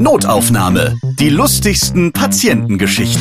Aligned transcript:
Notaufnahme. 0.00 0.96
Die 1.18 1.28
lustigsten 1.28 2.12
Patientengeschichten. 2.12 3.20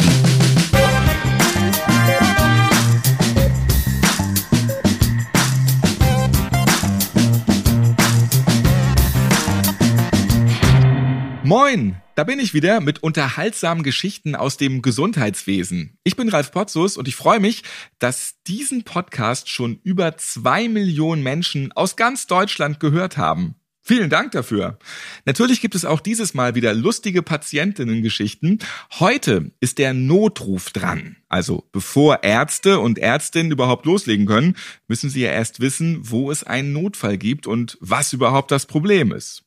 Moin, 11.43 11.95
da 12.15 12.23
bin 12.23 12.39
ich 12.39 12.53
wieder 12.53 12.79
mit 12.79 13.01
unterhaltsamen 13.01 13.81
Geschichten 13.81 14.35
aus 14.35 14.57
dem 14.57 14.83
Gesundheitswesen. 14.83 15.97
Ich 16.03 16.15
bin 16.15 16.29
Ralf 16.29 16.51
Potzus 16.51 16.95
und 16.95 17.07
ich 17.07 17.15
freue 17.15 17.39
mich, 17.39 17.63
dass 17.97 18.35
diesen 18.45 18.83
Podcast 18.83 19.49
schon 19.49 19.79
über 19.83 20.17
zwei 20.17 20.69
Millionen 20.69 21.23
Menschen 21.23 21.71
aus 21.71 21.95
ganz 21.95 22.27
Deutschland 22.27 22.79
gehört 22.79 23.17
haben. 23.17 23.55
Vielen 23.87 24.09
Dank 24.09 24.33
dafür. 24.33 24.77
Natürlich 25.23 25.61
gibt 25.61 25.73
es 25.73 25.85
auch 25.85 26.01
dieses 26.01 26.33
Mal 26.33 26.55
wieder 26.55 26.73
lustige 26.73 27.21
Patientinnen-Geschichten. 27.21 28.59
Heute 28.99 29.51
ist 29.61 29.77
der 29.77 29.93
Notruf 29.93 30.71
dran. 30.71 31.15
Also 31.29 31.69
bevor 31.71 32.21
Ärzte 32.21 32.81
und 32.81 32.99
Ärztinnen 32.99 33.53
überhaupt 33.53 33.85
loslegen 33.85 34.25
können, 34.25 34.57
müssen 34.89 35.09
sie 35.09 35.21
ja 35.21 35.31
erst 35.31 35.61
wissen, 35.61 35.99
wo 36.01 36.31
es 36.31 36.43
einen 36.43 36.73
Notfall 36.73 37.17
gibt 37.17 37.47
und 37.47 37.77
was 37.79 38.11
überhaupt 38.11 38.51
das 38.51 38.65
Problem 38.65 39.13
ist. 39.13 39.45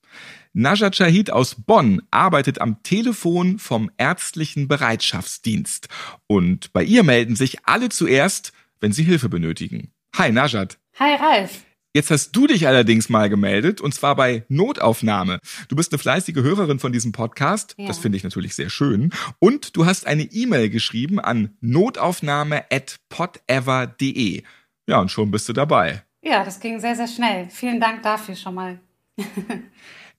Najat 0.54 0.96
Shahid 0.96 1.30
aus 1.30 1.54
Bonn 1.54 2.00
arbeitet 2.10 2.62
am 2.62 2.82
Telefon 2.82 3.58
vom 3.58 3.90
ärztlichen 3.98 4.68
Bereitschaftsdienst. 4.68 5.88
Und 6.26 6.72
bei 6.72 6.82
ihr 6.82 7.02
melden 7.02 7.36
sich 7.36 7.66
alle 7.66 7.90
zuerst, 7.90 8.54
wenn 8.80 8.92
sie 8.92 9.02
Hilfe 9.04 9.28
benötigen. 9.28 9.92
Hi 10.16 10.32
Najat. 10.32 10.78
Hi 10.98 11.16
Ralf. 11.16 11.60
Jetzt 11.92 12.12
hast 12.12 12.36
du 12.36 12.46
dich 12.46 12.68
allerdings 12.68 13.08
mal 13.08 13.28
gemeldet 13.28 13.80
und 13.80 13.92
zwar 13.92 14.14
bei 14.14 14.44
Notaufnahme. 14.48 15.40
Du 15.66 15.74
bist 15.74 15.92
eine 15.92 15.98
fleißige 15.98 16.36
Hörerin 16.36 16.78
von 16.78 16.92
diesem 16.92 17.10
Podcast. 17.10 17.74
Ja. 17.78 17.88
Das 17.88 17.98
finde 17.98 18.16
ich 18.16 18.22
natürlich 18.22 18.54
sehr 18.54 18.70
schön. 18.70 19.12
Und 19.40 19.76
du 19.76 19.86
hast 19.86 20.06
eine 20.06 20.22
E-Mail 20.22 20.70
geschrieben 20.70 21.18
an 21.18 21.56
notaufnahme@podever.de. 21.60 24.42
Ja, 24.86 25.00
und 25.00 25.10
schon 25.10 25.32
bist 25.32 25.48
du 25.48 25.52
dabei. 25.52 26.04
Ja, 26.22 26.44
das 26.44 26.60
ging 26.60 26.78
sehr, 26.78 26.94
sehr 26.94 27.08
schnell. 27.08 27.48
Vielen 27.50 27.80
Dank 27.80 28.04
dafür 28.04 28.36
schon 28.36 28.54
mal. 28.54 28.78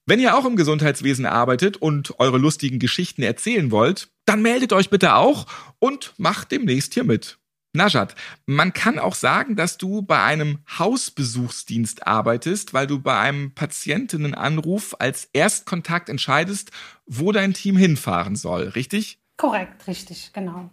Wenn 0.04 0.20
ihr 0.20 0.36
auch 0.36 0.44
im 0.44 0.56
Gesundheitswesen 0.56 1.24
arbeitet 1.24 1.78
und 1.78 2.18
eure 2.18 2.36
lustigen 2.36 2.80
Geschichten 2.80 3.22
erzählen 3.22 3.70
wollt, 3.70 4.10
dann 4.26 4.42
meldet 4.42 4.74
euch 4.74 4.90
bitte 4.90 5.14
auch 5.14 5.46
und 5.78 6.12
macht 6.18 6.52
demnächst 6.52 6.92
hier 6.92 7.04
mit. 7.04 7.38
Najat, 7.74 8.14
man 8.44 8.74
kann 8.74 8.98
auch 8.98 9.14
sagen, 9.14 9.56
dass 9.56 9.78
du 9.78 10.02
bei 10.02 10.22
einem 10.22 10.58
Hausbesuchsdienst 10.78 12.06
arbeitest, 12.06 12.74
weil 12.74 12.86
du 12.86 13.00
bei 13.00 13.18
einem 13.18 13.54
Patientinnenanruf 13.54 14.94
als 14.98 15.30
Erstkontakt 15.32 16.10
entscheidest, 16.10 16.70
wo 17.06 17.32
dein 17.32 17.54
Team 17.54 17.78
hinfahren 17.78 18.36
soll, 18.36 18.68
richtig? 18.68 19.18
Korrekt, 19.38 19.86
richtig, 19.86 20.32
genau. 20.34 20.68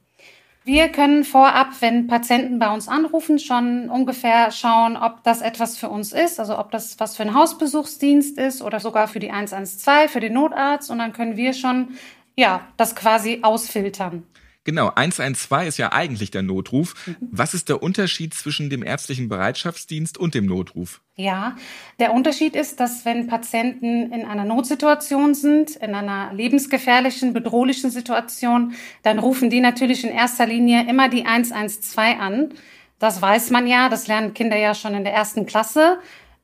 Wir 0.66 0.90
können 0.90 1.24
vorab, 1.24 1.70
wenn 1.80 2.08
Patienten 2.08 2.60
bei 2.60 2.72
uns 2.72 2.90
anrufen, 2.90 3.40
schon 3.40 3.90
ungefähr 3.90 4.52
schauen, 4.52 4.98
ob 4.98 5.24
das 5.24 5.42
etwas 5.42 5.78
für 5.78 5.88
uns 5.88 6.12
ist, 6.12 6.38
also 6.38 6.60
ob 6.60 6.70
das 6.70 7.00
was 7.00 7.16
für 7.16 7.24
ein 7.24 7.34
Hausbesuchsdienst 7.34 8.38
ist 8.38 8.62
oder 8.62 8.82
sogar 8.82 9.08
für 9.08 9.20
die 9.20 9.32
112, 9.32 10.12
für 10.12 10.20
den 10.20 10.34
Notarzt. 10.34 10.92
Und 10.92 11.00
dann 11.00 11.14
können 11.14 11.38
wir 11.38 11.54
schon, 11.54 11.98
ja, 12.36 12.68
das 12.76 12.94
quasi 12.94 13.40
ausfiltern. 13.42 14.24
Genau, 14.66 14.92
112 14.94 15.68
ist 15.68 15.78
ja 15.78 15.94
eigentlich 15.94 16.32
der 16.32 16.42
Notruf. 16.42 16.94
Mhm. 17.08 17.16
Was 17.32 17.54
ist 17.54 17.70
der 17.70 17.82
Unterschied 17.82 18.34
zwischen 18.34 18.70
dem 18.70 18.84
ärztlichen 18.84 19.30
Bereitschaftsdienst 19.30 20.18
und 20.18 20.36
dem 20.36 20.46
Notruf? 20.46 21.02
Ja, 21.16 21.56
der 22.00 22.14
Unterschied 22.14 22.56
ist, 22.56 22.80
dass 22.80 23.06
wenn 23.06 23.28
Patienten 23.28 24.12
in 24.12 24.26
einer 24.26 24.46
Notsituation 24.46 25.34
sind, 25.34 25.76
in 25.78 25.96
einer 25.96 26.34
lebensgefährlichen, 26.34 27.34
bedrohlichen 27.34 27.90
Situation, 27.90 28.74
dann 29.04 29.20
rufen 29.20 29.50
die 29.50 29.62
natürlich 29.62 30.04
in 30.04 30.12
erster 30.12 30.46
Linie 30.46 30.88
immer 30.90 31.10
die 31.10 31.26
112 31.26 32.20
an. 32.20 32.54
Das 33.00 33.22
weiß 33.22 33.52
man 33.52 33.66
ja, 33.66 33.88
das 33.88 34.08
lernen 34.08 34.34
Kinder 34.34 34.58
ja 34.58 34.76
schon 34.76 34.94
in 34.94 35.06
der 35.06 35.14
ersten 35.14 35.46
Klasse. 35.46 36.00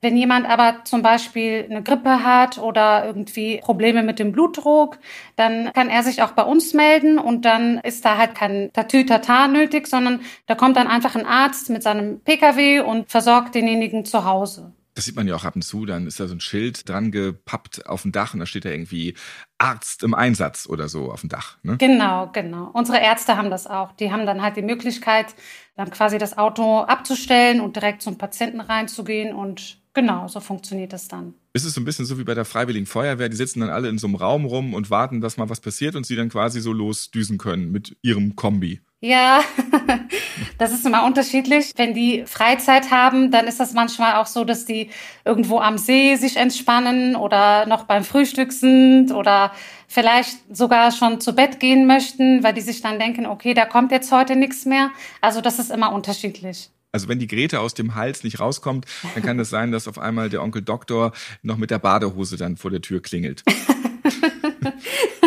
Wenn 0.06 0.18
jemand 0.18 0.48
aber 0.48 0.84
zum 0.84 1.02
Beispiel 1.02 1.66
eine 1.68 1.82
Grippe 1.82 2.24
hat 2.24 2.60
oder 2.60 3.08
irgendwie 3.08 3.58
Probleme 3.58 4.04
mit 4.04 4.20
dem 4.20 4.32
Blutdruck, 4.32 5.00
dann 5.36 5.74
kann 5.74 5.90
er 5.90 6.04
sich 6.04 6.22
auch 6.22 6.34
bei 6.34 6.44
uns 6.44 6.76
melden 6.76 7.18
und 7.18 7.44
dann 7.44 7.80
ist 7.80 8.06
da 8.06 8.16
halt 8.16 8.36
kein 8.36 8.72
Tatütata 8.72 9.48
nötig, 9.48 9.88
sondern 9.88 10.22
da 10.46 10.54
kommt 10.54 10.78
dann 10.78 10.86
einfach 10.86 11.16
ein 11.16 11.26
Arzt 11.26 11.72
mit 11.72 11.82
seinem 11.82 12.20
Pkw 12.20 12.82
und 12.82 13.10
versorgt 13.10 13.56
denjenigen 13.56 14.06
zu 14.06 14.26
Hause. 14.26 14.74
Das 14.94 15.06
sieht 15.06 15.16
man 15.16 15.28
ja 15.28 15.34
auch 15.36 15.44
ab 15.44 15.56
und 15.56 15.64
zu, 15.64 15.88
dann 15.88 16.06
ist 16.06 16.20
da 16.20 16.28
so 16.28 16.36
ein 16.36 16.40
Schild 16.40 16.88
dran 16.88 17.10
gepappt 17.12 17.88
auf 17.88 18.04
dem 18.04 18.12
Dach 18.12 18.36
und 18.36 18.42
da 18.42 18.46
steht 18.46 18.66
da 18.66 18.70
irgendwie 18.70 19.16
Arzt 19.58 20.04
im 20.04 20.14
Einsatz 20.14 20.68
oder 20.70 20.88
so 20.88 21.12
auf 21.12 21.22
dem 21.22 21.30
Dach. 21.30 21.58
Ne? 21.64 21.78
Genau, 21.78 22.30
genau. 22.32 22.70
Unsere 22.74 23.00
Ärzte 23.00 23.38
haben 23.38 23.50
das 23.50 23.66
auch. 23.66 23.92
Die 23.94 24.12
haben 24.12 24.28
dann 24.28 24.44
halt 24.44 24.56
die 24.56 24.62
Möglichkeit, 24.62 25.34
dann 25.76 25.90
quasi 25.90 26.20
das 26.20 26.38
Auto 26.38 26.82
abzustellen 26.82 27.60
und 27.60 27.76
direkt 27.76 28.04
zum 28.04 28.20
Patienten 28.20 28.62
reinzugehen 28.62 29.34
und 29.34 29.84
Genau, 29.96 30.28
so 30.28 30.42
funktioniert 30.42 30.92
das 30.92 31.08
dann. 31.08 31.34
Ist 31.54 31.64
es 31.64 31.74
so 31.74 31.80
ein 31.80 31.86
bisschen 31.86 32.06
so 32.06 32.20
wie 32.20 32.26
bei 32.26 32.34
der 32.34 32.44
Freiwilligen 32.44 32.86
Feuerwehr, 32.86 33.30
die 33.30 33.38
sitzen 33.38 33.62
dann 33.62 33.70
alle 33.70 33.88
in 33.88 33.98
so 33.98 34.08
einem 34.08 34.16
Raum 34.16 34.46
rum 34.46 34.74
und 34.74 34.92
warten, 34.92 35.22
dass 35.22 35.38
mal 35.38 35.50
was 35.50 35.62
passiert 35.62 35.96
und 35.96 36.06
sie 36.06 36.18
dann 36.18 36.28
quasi 36.28 36.60
so 36.60 36.74
losdüsen 36.74 37.38
können 37.38 37.72
mit 37.72 37.96
ihrem 38.02 38.36
Kombi. 38.36 38.82
Ja, 39.00 39.40
das 40.58 40.74
ist 40.74 40.86
immer 40.86 41.06
unterschiedlich. 41.06 41.72
Wenn 41.78 41.94
die 41.94 42.26
Freizeit 42.26 42.92
haben, 42.92 43.32
dann 43.32 43.48
ist 43.48 43.62
das 43.62 43.72
manchmal 43.72 44.16
auch 44.16 44.26
so, 44.26 44.44
dass 44.44 44.66
die 44.66 44.90
irgendwo 45.24 45.60
am 45.60 45.78
See 45.78 46.16
sich 46.18 46.36
entspannen 46.36 47.16
oder 47.16 47.66
noch 47.66 47.86
beim 47.86 48.04
Frühstück 48.04 48.52
sind 48.52 49.14
oder 49.14 49.54
vielleicht 49.88 50.38
sogar 50.54 50.92
schon 50.92 51.22
zu 51.22 51.34
Bett 51.34 51.62
gehen 51.62 51.88
möchten, 51.88 52.44
weil 52.44 52.54
die 52.54 52.62
sich 52.62 52.82
dann 52.82 53.00
denken, 53.00 53.26
okay, 53.26 53.54
da 53.54 53.66
kommt 53.66 53.94
jetzt 53.94 54.12
heute 54.12 54.36
nichts 54.36 54.66
mehr. 54.66 54.92
Also 55.22 55.40
das 55.40 55.58
ist 55.58 55.72
immer 55.72 55.94
unterschiedlich. 55.94 56.70
Also 56.96 57.10
wenn 57.10 57.20
die 57.20 57.28
Grete 57.28 57.60
aus 57.60 57.74
dem 57.74 57.96
Hals 57.96 58.24
nicht 58.24 58.40
rauskommt, 58.40 58.86
dann 59.16 59.22
kann 59.22 59.38
es 59.38 59.50
das 59.50 59.50
sein, 59.50 59.74
dass 59.74 59.90
auf 59.90 60.00
einmal 60.00 60.30
der 60.30 60.42
Onkel 60.42 60.62
Doktor 60.62 61.12
noch 61.44 61.58
mit 61.58 61.70
der 61.70 61.78
Badehose 61.78 62.38
dann 62.38 62.56
vor 62.56 62.72
der 62.72 62.82
Tür 62.82 63.02
klingelt. 63.02 63.44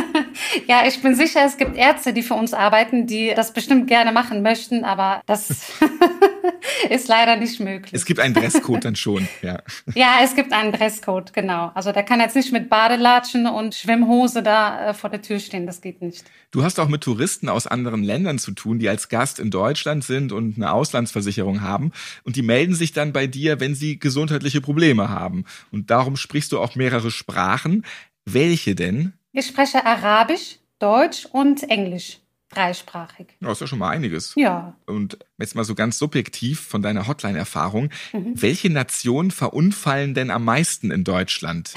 Ja, 0.66 0.86
ich 0.86 1.00
bin 1.02 1.14
sicher, 1.14 1.44
es 1.44 1.56
gibt 1.56 1.76
Ärzte, 1.76 2.12
die 2.12 2.22
für 2.22 2.34
uns 2.34 2.52
arbeiten, 2.52 3.06
die 3.06 3.32
das 3.34 3.52
bestimmt 3.52 3.86
gerne 3.86 4.12
machen 4.12 4.42
möchten, 4.42 4.84
aber 4.84 5.22
das 5.26 5.50
ist 6.90 7.08
leider 7.08 7.36
nicht 7.36 7.60
möglich. 7.60 7.92
Es 7.92 8.04
gibt 8.04 8.20
einen 8.20 8.34
Dresscode 8.34 8.84
dann 8.84 8.96
schon, 8.96 9.28
ja. 9.42 9.60
Ja, 9.94 10.18
es 10.22 10.34
gibt 10.34 10.52
einen 10.52 10.72
Dresscode, 10.72 11.32
genau. 11.32 11.70
Also 11.74 11.92
der 11.92 12.02
kann 12.02 12.20
jetzt 12.20 12.36
nicht 12.36 12.52
mit 12.52 12.68
Badelatschen 12.68 13.46
und 13.46 13.74
Schwimmhose 13.74 14.42
da 14.42 14.90
äh, 14.90 14.94
vor 14.94 15.10
der 15.10 15.22
Tür 15.22 15.38
stehen, 15.38 15.66
das 15.66 15.80
geht 15.80 16.02
nicht. 16.02 16.24
Du 16.50 16.62
hast 16.62 16.80
auch 16.80 16.88
mit 16.88 17.02
Touristen 17.02 17.48
aus 17.48 17.66
anderen 17.66 18.02
Ländern 18.02 18.38
zu 18.38 18.52
tun, 18.52 18.78
die 18.78 18.88
als 18.88 19.08
Gast 19.08 19.38
in 19.38 19.50
Deutschland 19.50 20.04
sind 20.04 20.32
und 20.32 20.56
eine 20.56 20.72
Auslandsversicherung 20.72 21.60
haben 21.60 21.92
und 22.24 22.36
die 22.36 22.42
melden 22.42 22.74
sich 22.74 22.92
dann 22.92 23.12
bei 23.12 23.26
dir, 23.26 23.60
wenn 23.60 23.74
sie 23.74 23.98
gesundheitliche 23.98 24.60
Probleme 24.60 25.08
haben. 25.08 25.44
Und 25.70 25.90
darum 25.90 26.16
sprichst 26.16 26.52
du 26.52 26.58
auch 26.58 26.74
mehrere 26.74 27.10
Sprachen. 27.10 27.84
Welche 28.24 28.74
denn? 28.74 29.14
Ich 29.38 29.46
spreche 29.46 29.86
Arabisch, 29.86 30.58
Deutsch 30.80 31.24
und 31.30 31.62
Englisch. 31.70 32.18
Dreisprachig. 32.48 33.28
Ja, 33.38 33.52
ist 33.52 33.60
ja 33.60 33.68
schon 33.68 33.78
mal 33.78 33.90
einiges. 33.90 34.32
Ja. 34.34 34.74
Und 34.84 35.16
jetzt 35.38 35.54
mal 35.54 35.62
so 35.62 35.76
ganz 35.76 35.96
subjektiv 35.96 36.58
von 36.58 36.82
deiner 36.82 37.06
Hotline-Erfahrung. 37.06 37.90
Mhm. 38.12 38.32
Welche 38.34 38.68
Nationen 38.68 39.30
verunfallen 39.30 40.14
denn 40.14 40.32
am 40.32 40.44
meisten 40.44 40.90
in 40.90 41.04
Deutschland? 41.04 41.72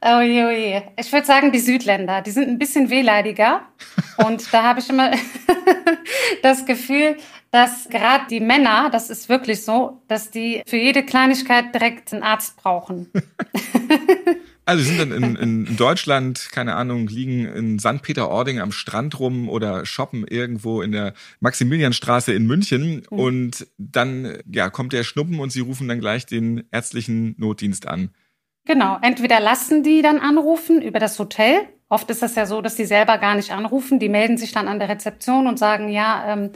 Oh 0.00 0.20
je, 0.20 0.44
oh 0.44 0.50
je. 0.50 0.82
Ich 0.98 1.12
würde 1.12 1.26
sagen, 1.26 1.52
die 1.52 1.60
Südländer, 1.60 2.20
die 2.20 2.32
sind 2.32 2.48
ein 2.48 2.58
bisschen 2.58 2.90
wehleidiger. 2.90 3.62
Und 4.26 4.52
da 4.52 4.64
habe 4.64 4.80
ich 4.80 4.90
immer 4.90 5.12
das 6.42 6.66
Gefühl, 6.66 7.16
dass 7.52 7.88
gerade 7.88 8.26
die 8.28 8.40
Männer, 8.40 8.90
das 8.90 9.08
ist 9.08 9.28
wirklich 9.28 9.64
so, 9.64 10.02
dass 10.08 10.32
die 10.32 10.62
für 10.66 10.78
jede 10.78 11.04
Kleinigkeit 11.04 11.72
direkt 11.72 12.12
einen 12.12 12.24
Arzt 12.24 12.56
brauchen. 12.56 13.10
Also 14.68 14.82
sie 14.82 14.96
sind 14.96 14.98
dann 14.98 15.12
in, 15.12 15.36
in, 15.36 15.76
Deutschland, 15.76 16.48
keine 16.50 16.74
Ahnung, 16.74 17.06
liegen 17.06 17.46
in 17.46 17.78
St. 17.78 18.02
Peter-Ording 18.02 18.58
am 18.58 18.72
Strand 18.72 19.20
rum 19.20 19.48
oder 19.48 19.86
shoppen 19.86 20.26
irgendwo 20.26 20.82
in 20.82 20.90
der 20.90 21.14
Maximilianstraße 21.38 22.32
in 22.32 22.46
München 22.46 23.06
mhm. 23.08 23.18
und 23.18 23.66
dann 23.78 24.38
ja, 24.50 24.68
kommt 24.68 24.92
der 24.92 25.04
Schnuppen 25.04 25.38
und 25.38 25.50
sie 25.50 25.60
rufen 25.60 25.86
dann 25.86 26.00
gleich 26.00 26.26
den 26.26 26.64
ärztlichen 26.72 27.36
Notdienst 27.38 27.86
an. 27.86 28.10
Genau, 28.64 28.98
entweder 29.00 29.38
lassen 29.38 29.84
die 29.84 30.02
dann 30.02 30.18
anrufen 30.18 30.82
über 30.82 30.98
das 30.98 31.16
Hotel. 31.20 31.60
Oft 31.88 32.10
ist 32.10 32.22
das 32.22 32.34
ja 32.34 32.46
so, 32.46 32.60
dass 32.60 32.74
die 32.74 32.86
selber 32.86 33.18
gar 33.18 33.36
nicht 33.36 33.52
anrufen. 33.52 34.00
Die 34.00 34.08
melden 34.08 34.36
sich 34.36 34.50
dann 34.50 34.66
an 34.66 34.80
der 34.80 34.88
Rezeption 34.88 35.46
und 35.46 35.60
sagen, 35.60 35.88
ja, 35.88 36.32
ähm, 36.32 36.50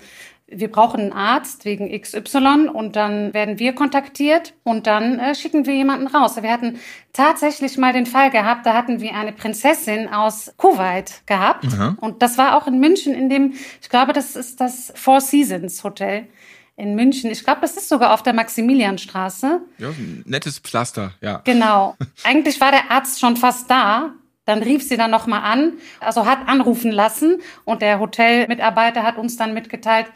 wir 0.51 0.71
brauchen 0.71 1.01
einen 1.01 1.13
Arzt 1.13 1.65
wegen 1.65 1.89
XY 1.89 2.69
und 2.73 2.97
dann 2.97 3.33
werden 3.33 3.59
wir 3.59 3.75
kontaktiert 3.75 4.55
und 4.65 4.87
dann 4.87 5.19
äh, 5.19 5.35
schicken 5.35 5.67
wir 5.67 5.75
jemanden 5.75 6.07
raus. 6.07 6.41
Wir 6.41 6.51
hatten 6.51 6.79
tatsächlich 7.13 7.79
mal 7.79 7.93
den 7.93 8.07
Fall 8.07 8.31
gehabt, 8.31 8.67
da 8.67 8.75
hatten 8.75 9.01
wir 9.01 9.15
eine 9.15 9.33
Prinzessin 9.33 10.09
aus 10.09 10.53
Kuwait 10.57 11.23
gehabt 11.27 11.67
Aha. 11.67 11.97
und 12.01 12.23
das 12.23 12.39
war 12.39 12.57
auch 12.57 12.67
in 12.67 12.81
München 12.81 13.15
in 13.15 13.29
dem, 13.29 13.55
ich 13.81 13.89
glaube, 13.89 14.13
das 14.13 14.37
ist 14.37 14.61
das 14.61 14.93
Four 14.97 15.21
Seasons 15.21 15.83
Hotel 15.85 16.27
in 16.77 16.95
München. 16.95 17.31
Ich 17.31 17.45
glaube, 17.45 17.61
das 17.61 17.77
ist 17.77 17.89
sogar 17.89 18.15
auf 18.15 18.23
der 18.23 18.33
Maximilianstraße. 18.33 19.61
Ja, 19.79 19.89
nettes 20.25 20.59
Pflaster, 20.59 21.13
ja. 21.21 21.43
Genau. 21.45 21.97
Eigentlich 22.25 22.61
war 22.61 22.71
der 22.71 22.91
Arzt 22.91 23.21
schon 23.21 23.37
fast 23.37 23.71
da, 23.71 24.15
Dann 24.51 24.65
rief 24.65 24.83
sie 24.83 24.97
dann 24.97 25.13
nochmal 25.13 25.43
an, 25.45 25.75
also 26.01 26.27
hat 26.27 26.49
anrufen 26.49 26.91
lassen 26.91 27.41
und 27.65 27.83
der 27.83 28.01
Hotelmitarbeiter 28.01 29.05
hat 29.05 29.17
uns 29.17 29.37
dann 29.37 29.55
mitgeteilt, 29.55 30.07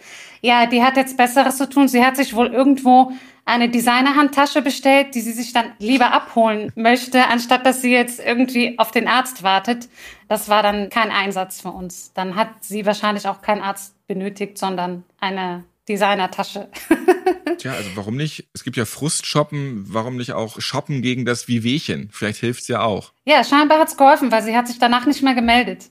ja, 0.41 0.67
die 0.67 0.83
hat 0.83 0.97
jetzt 0.97 1.17
Besseres 1.17 1.57
zu 1.57 1.69
tun. 1.69 1.87
Sie 1.87 2.05
hat 2.05 2.17
sich 2.17 2.35
wohl 2.35 2.49
irgendwo 2.49 3.13
eine 3.45 3.69
Designerhandtasche 3.69 4.61
bestellt, 4.61 5.15
die 5.15 5.21
sie 5.21 5.31
sich 5.31 5.53
dann 5.53 5.67
lieber 5.79 6.11
abholen 6.13 6.73
möchte, 6.75 7.29
anstatt 7.29 7.65
dass 7.65 7.81
sie 7.81 7.93
jetzt 7.93 8.19
irgendwie 8.19 8.77
auf 8.77 8.91
den 8.91 9.07
Arzt 9.07 9.45
wartet. 9.45 9.89
Das 10.29 10.49
war 10.49 10.65
dann 10.65 10.91
kein 10.91 11.13
Einsatz 11.13 11.61
für 11.61 11.71
uns. 11.71 12.13
Dann 12.13 12.35
hat 12.35 12.49
sie 12.61 12.87
wahrscheinlich 12.87 13.29
auch 13.29 13.41
keinen 13.41 13.63
Arzt 13.63 13.95
benötigt, 14.09 14.59
sondern 14.59 15.05
eine 15.21 15.63
Designertasche. 15.89 16.69
Tja, 17.59 17.73
also 17.73 17.91
warum 17.95 18.17
nicht? 18.17 18.49
Es 18.53 18.65
gibt 18.65 18.77
ja 18.77 18.85
Frustshoppen, 18.85 19.85
warum 19.89 20.17
nicht 20.17 20.33
auch 20.33 20.61
shoppen 20.61 21.03
gegen 21.03 21.25
das 21.25 21.49
Wehwehchen? 21.49 22.09
Vielleicht 22.13 22.41
hilft's 22.41 22.69
ja 22.69 22.83
auch. 22.83 23.13
Ja, 23.25 23.45
scheinbar 23.45 23.79
hat's 23.79 23.97
geholfen, 23.97 24.31
weil 24.33 24.43
sie 24.43 24.57
hat 24.57 24.69
sich 24.69 24.79
danach 24.79 25.07
nicht 25.07 25.23
mehr 25.23 25.35
gemeldet. 25.35 25.91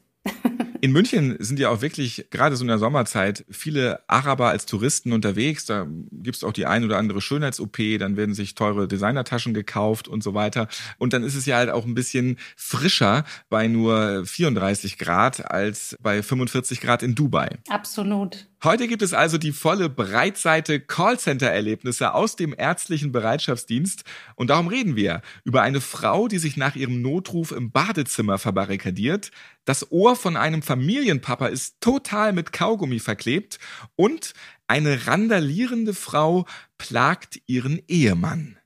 In 0.83 0.91
München 0.91 1.37
sind 1.39 1.59
ja 1.59 1.69
auch 1.69 1.79
wirklich, 1.79 2.27
gerade 2.29 2.57
so 2.57 2.65
in 2.65 2.67
der 2.67 2.77
Sommerzeit, 2.77 3.45
viele 3.49 4.01
Araber 4.09 4.49
als 4.49 4.65
Touristen 4.65 5.13
unterwegs. 5.13 5.65
Da 5.65 5.87
gibt's 6.11 6.43
auch 6.43 6.51
die 6.51 6.65
ein 6.65 6.83
oder 6.83 6.97
andere 6.97 7.21
Schönheits-OP, 7.21 7.77
dann 7.99 8.17
werden 8.17 8.35
sich 8.35 8.53
teure 8.53 8.85
Designertaschen 8.85 9.53
gekauft 9.53 10.09
und 10.09 10.21
so 10.21 10.33
weiter. 10.33 10.67
Und 10.97 11.13
dann 11.13 11.23
ist 11.23 11.35
es 11.35 11.45
ja 11.45 11.55
halt 11.55 11.69
auch 11.69 11.85
ein 11.85 11.93
bisschen 11.93 12.37
frischer 12.57 13.23
bei 13.47 13.69
nur 13.69 14.25
34 14.25 14.97
Grad 14.97 15.49
als 15.49 15.95
bei 16.01 16.21
45 16.21 16.81
Grad 16.81 17.01
in 17.01 17.15
Dubai. 17.15 17.59
Absolut. 17.69 18.49
Heute 18.63 18.87
gibt 18.87 19.01
es 19.01 19.13
also 19.13 19.37
die 19.37 19.51
volle 19.51 19.89
Breitseite 19.89 20.79
Callcenter-Erlebnisse 20.79 22.13
aus 22.13 22.37
dem 22.37 22.55
ärztlichen 22.57 23.11
Bereitschaftsdienst. 23.11 24.05
Und 24.35 24.51
darum 24.51 24.67
reden 24.67 24.95
wir 24.95 25.21
über 25.43 25.61
eine 25.63 25.81
Frau, 25.81 26.29
die 26.29 26.37
sich 26.37 26.55
nach 26.55 26.77
ihrem 26.77 27.01
Notruf 27.01 27.51
im 27.51 27.71
Badezimmer 27.71 28.37
verbarrikadiert. 28.37 29.31
Das 29.65 29.91
Ohr 29.91 30.15
von 30.15 30.37
einem 30.37 30.61
Familienpapa 30.73 31.47
ist 31.47 31.75
total 31.81 32.33
mit 32.33 32.51
Kaugummi 32.51 32.97
verklebt. 32.97 33.59
Und 33.95 34.33
eine 34.65 35.05
randalierende 35.05 35.93
Frau 35.93 36.47
plagt 36.79 37.39
ihren 37.45 37.79
Ehemann. 37.87 38.57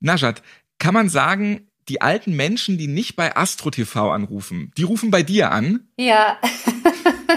Najat, 0.00 0.42
kann 0.78 0.92
man 0.92 1.08
sagen, 1.08 1.70
die 1.88 2.02
alten 2.02 2.36
Menschen, 2.36 2.76
die 2.76 2.86
nicht 2.86 3.16
bei 3.16 3.34
Astro 3.34 3.70
TV 3.70 4.10
anrufen, 4.10 4.72
die 4.76 4.82
rufen 4.82 5.10
bei 5.10 5.22
dir 5.22 5.52
an? 5.52 5.88
Ja. 5.96 6.38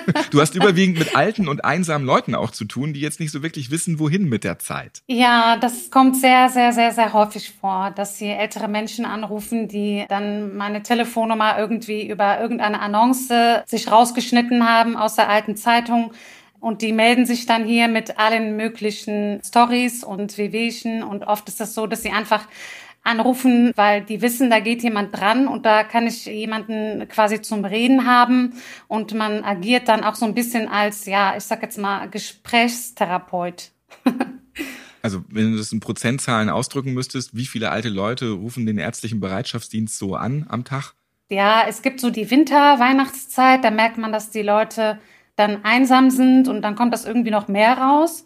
Du 0.31 0.41
hast 0.41 0.55
überwiegend 0.55 0.99
mit 0.99 1.15
alten 1.15 1.47
und 1.47 1.63
einsamen 1.65 2.05
Leuten 2.05 2.35
auch 2.35 2.51
zu 2.51 2.65
tun, 2.65 2.93
die 2.93 3.01
jetzt 3.01 3.19
nicht 3.19 3.31
so 3.31 3.43
wirklich 3.43 3.71
wissen, 3.71 3.99
wohin 3.99 4.27
mit 4.27 4.43
der 4.43 4.59
Zeit. 4.59 5.01
Ja, 5.07 5.57
das 5.57 5.89
kommt 5.91 6.17
sehr, 6.17 6.49
sehr, 6.49 6.73
sehr, 6.73 6.91
sehr 6.91 7.13
häufig 7.13 7.51
vor, 7.51 7.91
dass 7.91 8.17
sie 8.17 8.27
ältere 8.27 8.67
Menschen 8.67 9.05
anrufen, 9.05 9.67
die 9.67 10.05
dann 10.09 10.55
meine 10.55 10.83
Telefonnummer 10.83 11.57
irgendwie 11.57 12.07
über 12.07 12.39
irgendeine 12.39 12.79
Annonce 12.79 13.63
sich 13.65 13.91
rausgeschnitten 13.91 14.67
haben 14.67 14.95
aus 14.95 15.15
der 15.15 15.29
alten 15.29 15.55
Zeitung. 15.55 16.11
Und 16.59 16.81
die 16.81 16.91
melden 16.91 17.25
sich 17.25 17.45
dann 17.45 17.65
hier 17.65 17.87
mit 17.87 18.17
allen 18.17 18.57
möglichen 18.57 19.41
Stories 19.45 20.03
und 20.03 20.37
Wehwehchen. 20.37 21.03
Und 21.03 21.25
oft 21.25 21.47
ist 21.47 21.59
das 21.59 21.75
so, 21.75 21.85
dass 21.85 22.01
sie 22.01 22.09
einfach 22.09 22.47
anrufen, 23.07 23.71
weil 23.75 24.03
die 24.03 24.21
wissen, 24.21 24.49
da 24.49 24.59
geht 24.59 24.83
jemand 24.83 25.15
dran 25.15 25.47
und 25.47 25.65
da 25.65 25.83
kann 25.83 26.05
ich 26.05 26.25
jemanden 26.25 27.07
quasi 27.07 27.41
zum 27.41 27.65
Reden 27.65 28.05
haben 28.05 28.53
und 28.87 29.13
man 29.13 29.43
agiert 29.43 29.87
dann 29.87 30.03
auch 30.03 30.15
so 30.15 30.25
ein 30.25 30.33
bisschen 30.33 30.67
als, 30.67 31.05
ja, 31.05 31.35
ich 31.37 31.43
sag 31.43 31.61
jetzt 31.61 31.77
mal, 31.77 32.07
Gesprächstherapeut. 32.09 33.71
Also 35.03 35.23
wenn 35.29 35.51
du 35.51 35.57
das 35.57 35.71
in 35.71 35.79
Prozentzahlen 35.79 36.49
ausdrücken 36.49 36.93
müsstest, 36.93 37.33
wie 37.33 37.45
viele 37.45 37.69
alte 37.69 37.87
Leute 37.87 38.31
rufen 38.31 38.65
den 38.65 38.77
ärztlichen 38.77 39.21
Bereitschaftsdienst 39.21 39.97
so 39.97 40.15
an 40.15 40.45
am 40.49 40.65
Tag? 40.65 40.95
Ja, 41.29 41.63
es 41.65 41.81
gibt 41.81 42.01
so 42.01 42.09
die 42.09 42.29
Winter-Weihnachtszeit, 42.29 43.63
da 43.63 43.71
merkt 43.71 43.97
man, 43.97 44.11
dass 44.11 44.31
die 44.31 44.41
Leute 44.41 44.99
dann 45.37 45.63
einsam 45.63 46.09
sind 46.09 46.49
und 46.49 46.61
dann 46.61 46.75
kommt 46.75 46.93
das 46.93 47.05
irgendwie 47.05 47.31
noch 47.31 47.47
mehr 47.47 47.77
raus. 47.77 48.25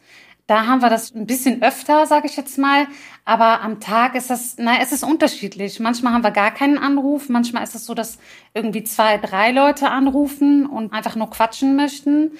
Da 0.52 0.68
haben 0.68 0.82
wir 0.82 0.90
das 0.90 1.16
ein 1.16 1.28
bisschen 1.28 1.64
öfter, 1.64 2.06
sage 2.08 2.28
ich 2.28 2.36
jetzt 2.36 2.58
mal. 2.58 2.86
Aber 3.24 3.62
am 3.62 3.80
Tag 3.80 4.16
ist 4.16 4.30
das, 4.30 4.56
na, 4.58 4.82
es 4.82 4.92
ist 4.92 5.02
unterschiedlich. 5.02 5.80
Manchmal 5.80 6.12
haben 6.12 6.26
wir 6.26 6.32
gar 6.32 6.52
keinen 6.52 6.78
Anruf. 6.78 7.30
Manchmal 7.30 7.64
ist 7.64 7.74
es 7.74 7.86
so, 7.86 7.94
dass 7.94 8.20
irgendwie 8.54 8.84
zwei, 8.84 9.18
drei 9.18 9.52
Leute 9.52 9.90
anrufen 9.90 10.66
und 10.66 10.92
einfach 10.92 11.16
nur 11.16 11.30
quatschen 11.30 11.78
möchten. 11.78 12.32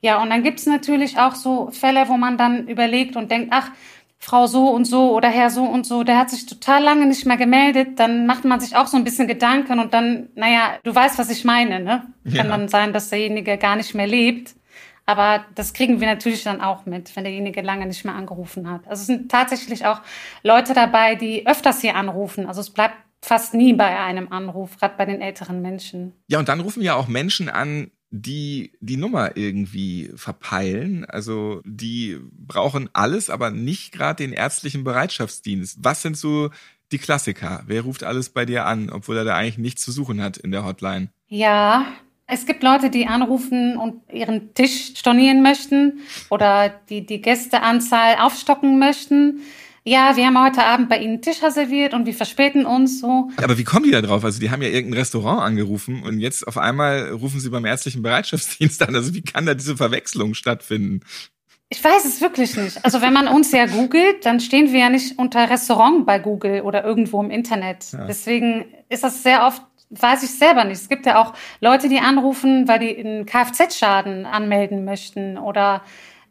Ja, 0.00 0.22
und 0.22 0.30
dann 0.30 0.44
gibt 0.44 0.60
es 0.60 0.66
natürlich 0.66 1.18
auch 1.18 1.34
so 1.34 1.72
Fälle, 1.72 2.08
wo 2.08 2.16
man 2.16 2.38
dann 2.38 2.68
überlegt 2.68 3.16
und 3.16 3.32
denkt, 3.32 3.48
ach, 3.50 3.72
Frau 4.18 4.46
so 4.46 4.68
und 4.68 4.84
so 4.84 5.12
oder 5.12 5.28
Herr 5.28 5.50
so 5.50 5.64
und 5.64 5.86
so, 5.86 6.04
der 6.04 6.18
hat 6.18 6.30
sich 6.30 6.46
total 6.46 6.84
lange 6.84 7.06
nicht 7.06 7.26
mehr 7.26 7.36
gemeldet, 7.36 7.98
dann 7.98 8.26
macht 8.26 8.44
man 8.44 8.60
sich 8.60 8.76
auch 8.76 8.86
so 8.86 8.96
ein 8.96 9.04
bisschen 9.04 9.26
Gedanken 9.26 9.80
und 9.80 9.92
dann, 9.92 10.28
naja, 10.36 10.78
du 10.84 10.94
weißt, 10.94 11.18
was 11.18 11.30
ich 11.30 11.44
meine, 11.44 11.80
ne? 11.80 12.06
Ja. 12.24 12.42
Kann 12.42 12.48
dann 12.48 12.68
sein, 12.68 12.92
dass 12.92 13.10
derjenige 13.10 13.58
gar 13.58 13.74
nicht 13.74 13.94
mehr 13.94 14.06
lebt. 14.06 14.54
Aber 15.06 15.46
das 15.54 15.72
kriegen 15.72 16.00
wir 16.00 16.08
natürlich 16.08 16.42
dann 16.42 16.60
auch 16.60 16.84
mit, 16.84 17.14
wenn 17.14 17.24
derjenige 17.24 17.62
lange 17.62 17.86
nicht 17.86 18.04
mehr 18.04 18.14
angerufen 18.14 18.68
hat. 18.68 18.86
Also 18.88 19.02
es 19.02 19.06
sind 19.06 19.30
tatsächlich 19.30 19.86
auch 19.86 20.00
Leute 20.42 20.74
dabei, 20.74 21.14
die 21.14 21.46
öfters 21.46 21.80
hier 21.80 21.94
anrufen. 21.94 22.46
Also 22.46 22.60
es 22.60 22.70
bleibt 22.70 22.96
fast 23.22 23.54
nie 23.54 23.72
bei 23.72 23.98
einem 23.98 24.32
Anruf, 24.32 24.78
gerade 24.78 24.96
bei 24.96 25.04
den 25.04 25.20
älteren 25.20 25.62
Menschen. 25.62 26.12
Ja, 26.26 26.40
und 26.40 26.48
dann 26.48 26.60
rufen 26.60 26.82
ja 26.82 26.94
auch 26.94 27.06
Menschen 27.08 27.48
an, 27.48 27.90
die 28.10 28.72
die 28.80 28.96
Nummer 28.96 29.36
irgendwie 29.36 30.10
verpeilen. 30.16 31.04
Also 31.04 31.60
die 31.64 32.18
brauchen 32.32 32.90
alles, 32.92 33.30
aber 33.30 33.50
nicht 33.50 33.92
gerade 33.92 34.24
den 34.24 34.32
ärztlichen 34.32 34.84
Bereitschaftsdienst. 34.84 35.78
Was 35.82 36.02
sind 36.02 36.16
so 36.16 36.50
die 36.92 36.98
Klassiker? 36.98 37.62
Wer 37.66 37.82
ruft 37.82 38.04
alles 38.04 38.30
bei 38.30 38.44
dir 38.44 38.66
an, 38.66 38.90
obwohl 38.90 39.16
er 39.16 39.24
da 39.24 39.36
eigentlich 39.36 39.58
nichts 39.58 39.82
zu 39.82 39.92
suchen 39.92 40.22
hat 40.22 40.36
in 40.36 40.50
der 40.52 40.64
Hotline? 40.64 41.08
Ja, 41.28 41.86
es 42.26 42.46
gibt 42.46 42.62
Leute, 42.62 42.90
die 42.90 43.06
anrufen 43.06 43.76
und 43.76 44.02
ihren 44.12 44.52
Tisch 44.54 44.92
stornieren 44.96 45.42
möchten 45.42 46.00
oder 46.28 46.70
die 46.88 47.06
die 47.06 47.20
Gästeanzahl 47.20 48.16
aufstocken 48.16 48.78
möchten. 48.78 49.42
Ja, 49.84 50.16
wir 50.16 50.26
haben 50.26 50.42
heute 50.42 50.64
Abend 50.64 50.88
bei 50.88 50.98
Ihnen 50.98 51.22
Tisch 51.22 51.40
reserviert 51.44 51.94
und 51.94 52.06
wir 52.06 52.14
verspäten 52.14 52.66
uns 52.66 53.00
so. 53.00 53.30
Aber 53.36 53.56
wie 53.56 53.62
kommen 53.62 53.84
die 53.84 53.92
da 53.92 54.02
drauf? 54.02 54.24
Also 54.24 54.40
die 54.40 54.50
haben 54.50 54.60
ja 54.60 54.68
irgendein 54.68 54.98
Restaurant 54.98 55.40
angerufen 55.42 56.02
und 56.02 56.18
jetzt 56.18 56.48
auf 56.48 56.58
einmal 56.58 57.10
rufen 57.10 57.38
sie 57.38 57.50
beim 57.50 57.64
ärztlichen 57.64 58.02
Bereitschaftsdienst 58.02 58.82
an. 58.82 58.96
Also 58.96 59.14
wie 59.14 59.22
kann 59.22 59.46
da 59.46 59.54
diese 59.54 59.76
Verwechslung 59.76 60.34
stattfinden? 60.34 61.02
Ich 61.68 61.82
weiß 61.82 62.04
es 62.04 62.20
wirklich 62.20 62.56
nicht. 62.56 62.84
Also 62.84 63.00
wenn 63.00 63.12
man 63.12 63.28
uns 63.28 63.52
ja 63.52 63.66
googelt, 63.66 64.26
dann 64.26 64.40
stehen 64.40 64.72
wir 64.72 64.80
ja 64.80 64.90
nicht 64.90 65.18
unter 65.20 65.48
Restaurant 65.48 66.04
bei 66.04 66.18
Google 66.18 66.62
oder 66.62 66.84
irgendwo 66.84 67.22
im 67.22 67.30
Internet. 67.30 67.92
Ja. 67.92 68.06
Deswegen 68.06 68.64
ist 68.88 69.04
das 69.04 69.22
sehr 69.22 69.46
oft 69.46 69.62
weiß 69.90 70.22
ich 70.22 70.30
selber 70.30 70.64
nicht. 70.64 70.80
Es 70.80 70.88
gibt 70.88 71.06
ja 71.06 71.22
auch 71.22 71.34
Leute, 71.60 71.88
die 71.88 72.00
anrufen, 72.00 72.68
weil 72.68 72.78
die 72.78 72.96
einen 72.96 73.26
Kfz-Schaden 73.26 74.26
anmelden 74.26 74.84
möchten 74.84 75.38
oder 75.38 75.82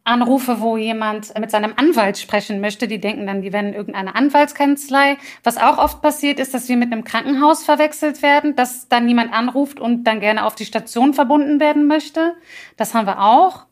Anrufe, 0.05 0.61
wo 0.61 0.77
jemand 0.77 1.37
mit 1.39 1.49
seinem 1.49 1.73
Anwalt 1.75 2.19
sprechen 2.19 2.61
möchte, 2.61 2.87
die 2.87 3.01
denken 3.01 3.25
dann, 3.25 3.41
die 3.41 3.51
werden 3.51 3.73
irgendeine 3.73 4.13
Anwaltskanzlei. 4.13 5.17
Was 5.43 5.57
auch 5.57 5.79
oft 5.79 6.03
passiert 6.03 6.39
ist, 6.39 6.53
dass 6.53 6.69
wir 6.69 6.77
mit 6.77 6.91
einem 6.91 7.03
Krankenhaus 7.03 7.63
verwechselt 7.63 8.21
werden, 8.21 8.55
dass 8.55 8.87
dann 8.87 9.07
jemand 9.07 9.33
anruft 9.33 9.79
und 9.79 10.03
dann 10.03 10.19
gerne 10.19 10.45
auf 10.45 10.53
die 10.53 10.65
Station 10.65 11.15
verbunden 11.15 11.59
werden 11.59 11.87
möchte. 11.87 12.35
Das 12.77 12.93
haben 12.93 13.07
wir 13.07 13.19
auch. 13.19 13.65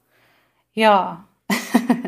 Ja. 0.74 1.28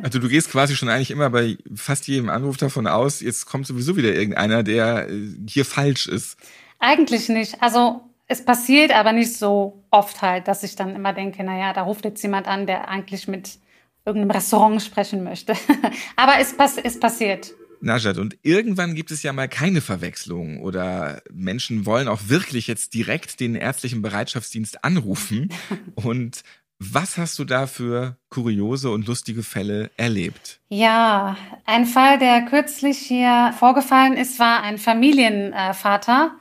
Also 0.01 0.19
du 0.19 0.29
gehst 0.29 0.51
quasi 0.51 0.75
schon 0.75 0.88
eigentlich 0.89 1.09
immer 1.09 1.31
bei 1.31 1.57
fast 1.73 2.07
jedem 2.07 2.29
Anruf 2.29 2.57
davon 2.57 2.85
aus, 2.85 3.21
jetzt 3.21 3.47
kommt 3.47 3.65
sowieso 3.65 3.97
wieder 3.97 4.13
irgendeiner, 4.13 4.61
der 4.61 5.09
äh, 5.09 5.33
hier 5.50 5.65
falsch 5.65 6.07
ist. 6.07 6.38
Eigentlich 6.79 7.29
nicht. 7.29 7.62
Also 7.62 8.01
es 8.27 8.44
passiert 8.44 8.91
aber 8.91 9.12
nicht 9.12 9.38
so 9.38 9.84
oft 9.91 10.22
halt, 10.22 10.48
dass 10.48 10.63
ich 10.63 10.75
dann 10.75 10.96
immer 10.96 11.13
denke, 11.13 11.44
naja, 11.44 11.74
da 11.74 11.84
ruft 11.84 12.05
jetzt 12.05 12.22
jemand 12.24 12.48
an, 12.48 12.65
der 12.65 12.89
eigentlich 12.89 13.27
mit 13.27 13.60
irgendeinem 14.05 14.32
Restaurant 14.32 14.82
sprechen 14.82 15.24
möchte. 15.24 15.53
aber 16.15 16.39
es, 16.39 16.55
pass 16.55 16.77
es 16.77 17.00
passiert. 17.00 17.53
Najat, 17.82 18.17
und 18.17 18.38
irgendwann 18.41 18.96
gibt 18.96 19.12
es 19.12 19.22
ja 19.22 19.34
mal 19.34 19.48
keine 19.48 19.82
Verwechslung 19.82 20.62
oder 20.62 21.22
Menschen 21.32 21.86
wollen 21.86 22.08
auch 22.08 22.22
wirklich 22.27 22.67
jetzt 22.67 22.94
direkt 22.94 23.39
den 23.39 23.55
ärztlichen 23.55 24.01
Bereitschaftsdienst 24.01 24.84
anrufen. 24.84 25.50
Und 25.96 26.41
was 26.79 27.17
hast 27.17 27.39
du 27.39 27.46
da 27.46 27.67
für 27.67 28.17
kuriose 28.29 28.89
und 28.89 29.08
lustige 29.08 29.44
Fälle 29.44 29.91
erlebt? 29.96 30.60
Ja, 30.67 31.38
ein 31.65 31.86
Fall, 31.86 32.20
der 32.20 32.41
kürzlich 32.41 32.98
hier 32.98 33.53
vorgefallen 33.58 34.17
ist, 34.17 34.39
war 34.39 34.62
ein 34.62 34.77
Familienvater, 34.77 36.36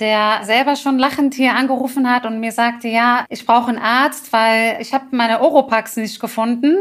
der 0.00 0.40
selber 0.44 0.76
schon 0.76 0.98
lachend 0.98 1.34
hier 1.34 1.54
angerufen 1.54 2.10
hat 2.10 2.26
und 2.26 2.40
mir 2.40 2.52
sagte, 2.52 2.88
ja, 2.88 3.24
ich 3.28 3.46
brauche 3.46 3.68
einen 3.68 3.78
Arzt, 3.78 4.32
weil 4.32 4.78
ich 4.80 4.92
habe 4.92 5.06
meine 5.12 5.40
Oropax 5.40 5.96
nicht 5.96 6.20
gefunden. 6.20 6.76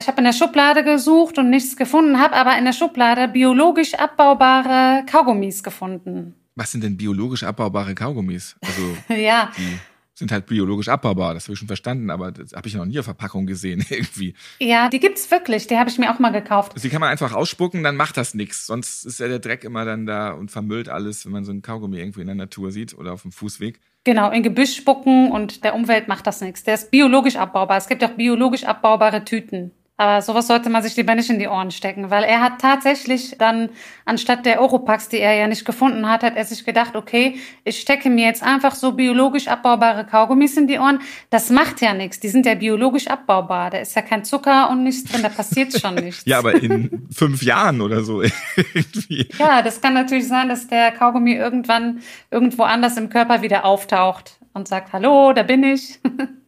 Ich 0.00 0.08
habe 0.08 0.18
in 0.18 0.24
der 0.24 0.34
Schublade 0.34 0.84
gesucht 0.84 1.38
und 1.38 1.48
nichts 1.48 1.76
gefunden, 1.76 2.20
habe 2.20 2.36
aber 2.36 2.58
in 2.58 2.66
der 2.66 2.74
Schublade 2.74 3.28
biologisch 3.28 3.94
abbaubare 3.94 5.04
Kaugummis 5.06 5.62
gefunden. 5.62 6.34
Was 6.54 6.72
sind 6.72 6.84
denn 6.84 6.96
biologisch 6.96 7.42
abbaubare 7.42 7.94
Kaugummis? 7.94 8.56
Also 8.62 8.96
ja. 9.14 9.50
Die 9.56 9.78
sind 10.18 10.32
halt 10.32 10.46
biologisch 10.46 10.88
abbaubar, 10.88 11.34
das 11.34 11.44
habe 11.44 11.52
ich 11.52 11.58
schon 11.58 11.68
verstanden, 11.68 12.10
aber 12.10 12.32
das 12.32 12.54
habe 12.54 12.66
ich 12.66 12.74
noch 12.74 12.86
nie 12.86 12.98
auf 12.98 13.04
Verpackung 13.04 13.46
gesehen 13.46 13.84
irgendwie. 13.90 14.34
Ja, 14.58 14.88
die 14.88 14.98
gibt's 14.98 15.30
wirklich, 15.30 15.66
die 15.66 15.76
habe 15.76 15.90
ich 15.90 15.98
mir 15.98 16.12
auch 16.12 16.18
mal 16.18 16.32
gekauft. 16.32 16.72
Also 16.74 16.82
die 16.82 16.90
kann 16.90 17.00
man 17.00 17.10
einfach 17.10 17.34
ausspucken, 17.34 17.82
dann 17.82 17.96
macht 17.96 18.16
das 18.16 18.34
nichts. 18.34 18.66
Sonst 18.66 19.04
ist 19.04 19.20
ja 19.20 19.28
der 19.28 19.38
Dreck 19.38 19.62
immer 19.62 19.84
dann 19.84 20.06
da 20.06 20.32
und 20.32 20.50
vermüllt 20.50 20.88
alles, 20.88 21.26
wenn 21.26 21.32
man 21.32 21.44
so 21.44 21.52
einen 21.52 21.62
Kaugummi 21.62 21.98
irgendwo 21.98 22.20
in 22.20 22.26
der 22.26 22.34
Natur 22.34 22.72
sieht 22.72 22.94
oder 22.94 23.12
auf 23.12 23.22
dem 23.22 23.32
Fußweg. 23.32 23.78
Genau, 24.04 24.30
in 24.30 24.42
Gebüsch 24.42 24.76
spucken 24.76 25.32
und 25.32 25.64
der 25.64 25.74
Umwelt 25.74 26.08
macht 26.08 26.26
das 26.26 26.40
nichts. 26.40 26.62
Der 26.62 26.74
ist 26.74 26.90
biologisch 26.90 27.36
abbaubar. 27.36 27.76
Es 27.76 27.88
gibt 27.88 28.02
auch 28.04 28.10
biologisch 28.12 28.64
abbaubare 28.64 29.24
Tüten. 29.24 29.72
Aber 29.98 30.20
sowas 30.20 30.46
sollte 30.46 30.68
man 30.68 30.82
sich 30.82 30.94
lieber 30.96 31.14
nicht 31.14 31.30
in 31.30 31.38
die 31.38 31.48
Ohren 31.48 31.70
stecken, 31.70 32.10
weil 32.10 32.22
er 32.22 32.42
hat 32.42 32.60
tatsächlich 32.60 33.36
dann, 33.38 33.70
anstatt 34.04 34.44
der 34.44 34.60
Oropax, 34.60 35.08
die 35.08 35.18
er 35.18 35.34
ja 35.34 35.46
nicht 35.46 35.64
gefunden 35.64 36.08
hat, 36.08 36.22
hat 36.22 36.36
er 36.36 36.44
sich 36.44 36.66
gedacht, 36.66 36.96
okay, 36.96 37.38
ich 37.64 37.80
stecke 37.80 38.10
mir 38.10 38.26
jetzt 38.26 38.42
einfach 38.42 38.74
so 38.74 38.92
biologisch 38.92 39.48
abbaubare 39.48 40.04
Kaugummis 40.04 40.56
in 40.58 40.66
die 40.66 40.78
Ohren. 40.78 41.00
Das 41.30 41.48
macht 41.48 41.80
ja 41.80 41.94
nichts. 41.94 42.20
Die 42.20 42.28
sind 42.28 42.44
ja 42.44 42.54
biologisch 42.54 43.06
abbaubar. 43.06 43.70
Da 43.70 43.78
ist 43.78 43.96
ja 43.96 44.02
kein 44.02 44.24
Zucker 44.24 44.68
und 44.68 44.82
nichts 44.82 45.10
drin, 45.10 45.22
da 45.22 45.30
passiert 45.30 45.78
schon 45.78 45.94
nichts. 45.96 46.22
ja, 46.26 46.38
aber 46.38 46.54
in 46.54 47.08
fünf 47.10 47.42
Jahren 47.42 47.80
oder 47.80 48.02
so 48.02 48.20
irgendwie. 48.74 49.28
Ja, 49.38 49.62
das 49.62 49.80
kann 49.80 49.94
natürlich 49.94 50.28
sein, 50.28 50.50
dass 50.50 50.66
der 50.66 50.92
Kaugummi 50.92 51.32
irgendwann 51.32 52.00
irgendwo 52.30 52.64
anders 52.64 52.98
im 52.98 53.08
Körper 53.08 53.40
wieder 53.40 53.64
auftaucht 53.64 54.38
und 54.52 54.68
sagt, 54.68 54.92
hallo, 54.92 55.32
da 55.32 55.42
bin 55.42 55.64
ich. 55.64 56.00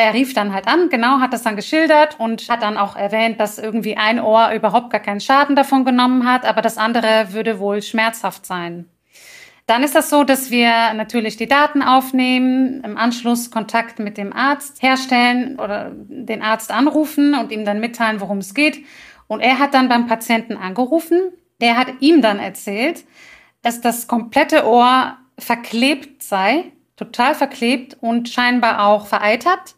Er 0.00 0.14
rief 0.14 0.32
dann 0.32 0.54
halt 0.54 0.66
an, 0.66 0.88
genau, 0.88 1.20
hat 1.20 1.34
das 1.34 1.42
dann 1.42 1.56
geschildert 1.56 2.18
und 2.18 2.48
hat 2.48 2.62
dann 2.62 2.78
auch 2.78 2.96
erwähnt, 2.96 3.38
dass 3.38 3.58
irgendwie 3.58 3.98
ein 3.98 4.18
Ohr 4.18 4.50
überhaupt 4.54 4.88
gar 4.88 5.00
keinen 5.00 5.20
Schaden 5.20 5.56
davon 5.56 5.84
genommen 5.84 6.26
hat, 6.26 6.46
aber 6.46 6.62
das 6.62 6.78
andere 6.78 7.34
würde 7.34 7.58
wohl 7.58 7.82
schmerzhaft 7.82 8.46
sein. 8.46 8.88
Dann 9.66 9.82
ist 9.82 9.94
das 9.94 10.08
so, 10.08 10.24
dass 10.24 10.50
wir 10.50 10.94
natürlich 10.94 11.36
die 11.36 11.48
Daten 11.48 11.82
aufnehmen, 11.82 12.82
im 12.82 12.96
Anschluss 12.96 13.50
Kontakt 13.50 13.98
mit 13.98 14.16
dem 14.16 14.32
Arzt 14.32 14.82
herstellen 14.82 15.60
oder 15.60 15.92
den 15.94 16.40
Arzt 16.40 16.72
anrufen 16.72 17.34
und 17.34 17.52
ihm 17.52 17.66
dann 17.66 17.78
mitteilen, 17.78 18.22
worum 18.22 18.38
es 18.38 18.54
geht. 18.54 18.82
Und 19.28 19.40
er 19.40 19.58
hat 19.58 19.74
dann 19.74 19.90
beim 19.90 20.06
Patienten 20.06 20.56
angerufen. 20.56 21.20
Der 21.60 21.76
hat 21.76 21.88
ihm 22.00 22.22
dann 22.22 22.38
erzählt, 22.38 23.04
dass 23.60 23.82
das 23.82 24.08
komplette 24.08 24.66
Ohr 24.66 25.18
verklebt 25.38 26.22
sei, 26.22 26.72
total 26.96 27.34
verklebt 27.34 27.98
und 28.00 28.30
scheinbar 28.30 28.86
auch 28.86 29.06
vereitert 29.06 29.74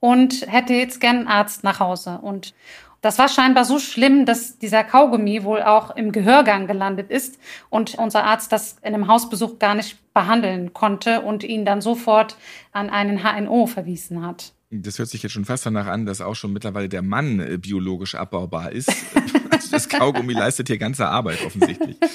und 0.00 0.46
hätte 0.48 0.74
jetzt 0.74 1.00
gern 1.00 1.18
einen 1.18 1.28
Arzt 1.28 1.62
nach 1.62 1.78
Hause. 1.78 2.18
Und 2.22 2.54
das 3.02 3.18
war 3.18 3.28
scheinbar 3.28 3.64
so 3.64 3.78
schlimm, 3.78 4.26
dass 4.26 4.58
dieser 4.58 4.84
Kaugummi 4.84 5.44
wohl 5.44 5.62
auch 5.62 5.96
im 5.96 6.12
Gehörgang 6.12 6.66
gelandet 6.66 7.10
ist 7.10 7.38
und 7.70 7.94
unser 7.94 8.24
Arzt 8.24 8.52
das 8.52 8.76
in 8.82 8.94
einem 8.94 9.06
Hausbesuch 9.06 9.58
gar 9.58 9.74
nicht 9.74 9.96
behandeln 10.12 10.74
konnte 10.74 11.22
und 11.22 11.44
ihn 11.44 11.64
dann 11.64 11.80
sofort 11.80 12.36
an 12.72 12.90
einen 12.90 13.22
HNO 13.22 13.66
verwiesen 13.66 14.26
hat. 14.26 14.52
Das 14.70 14.98
hört 14.98 15.08
sich 15.08 15.22
jetzt 15.22 15.32
schon 15.32 15.44
fast 15.44 15.66
danach 15.66 15.86
an, 15.86 16.06
dass 16.06 16.20
auch 16.20 16.34
schon 16.34 16.52
mittlerweile 16.52 16.88
der 16.88 17.02
Mann 17.02 17.40
äh, 17.40 17.58
biologisch 17.58 18.14
abbaubar 18.14 18.70
ist. 18.70 18.92
Das 19.70 19.88
Kaugummi 19.88 20.32
leistet 20.32 20.68
hier 20.68 20.78
ganze 20.78 21.06
Arbeit 21.06 21.44
offensichtlich. 21.44 21.96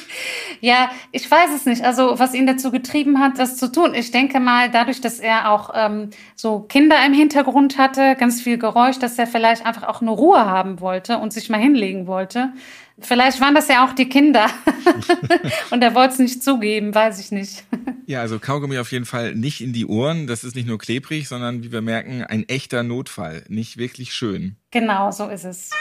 Ja, 0.61 0.89
ich 1.11 1.29
weiß 1.29 1.49
es 1.53 1.65
nicht. 1.65 1.83
Also 1.83 2.17
was 2.17 2.33
ihn 2.33 2.47
dazu 2.47 2.71
getrieben 2.71 3.19
hat, 3.19 3.37
das 3.37 3.57
zu 3.57 3.71
tun. 3.71 3.93
Ich 3.93 4.11
denke 4.11 4.39
mal, 4.39 4.71
dadurch, 4.71 5.01
dass 5.01 5.19
er 5.19 5.51
auch 5.51 5.71
ähm, 5.75 6.09
so 6.35 6.61
Kinder 6.61 6.95
im 7.05 7.13
Hintergrund 7.13 7.77
hatte, 7.77 8.15
ganz 8.17 8.41
viel 8.41 8.57
Geräusch, 8.57 8.97
dass 8.97 9.19
er 9.19 9.27
vielleicht 9.27 9.65
einfach 9.65 9.83
auch 9.83 10.01
eine 10.01 10.11
Ruhe 10.11 10.45
haben 10.45 10.79
wollte 10.79 11.17
und 11.17 11.33
sich 11.33 11.49
mal 11.49 11.59
hinlegen 11.59 12.07
wollte. 12.07 12.53
Vielleicht 12.99 13.41
waren 13.41 13.53
das 13.53 13.67
ja 13.67 13.85
auch 13.85 13.91
die 13.91 14.07
Kinder 14.07 14.49
und 15.71 15.83
er 15.83 15.93
wollte 15.93 16.13
es 16.13 16.19
nicht 16.19 16.43
zugeben, 16.43 16.95
weiß 16.95 17.19
ich 17.19 17.31
nicht. 17.31 17.63
Ja, 18.07 18.21
also 18.21 18.37
Kaugummi 18.37 18.77
auf 18.77 18.91
jeden 18.91 19.05
Fall 19.05 19.33
nicht 19.33 19.61
in 19.61 19.73
die 19.73 19.87
Ohren. 19.87 20.27
Das 20.27 20.43
ist 20.43 20.55
nicht 20.55 20.67
nur 20.67 20.77
klebrig, 20.77 21.27
sondern 21.27 21.63
wie 21.63 21.71
wir 21.71 21.81
merken, 21.81 22.23
ein 22.23 22.47
echter 22.47 22.83
Notfall. 22.83 23.43
Nicht 23.47 23.77
wirklich 23.77 24.13
schön. 24.13 24.57
Genau, 24.69 25.09
so 25.09 25.27
ist 25.27 25.43
es. 25.43 25.71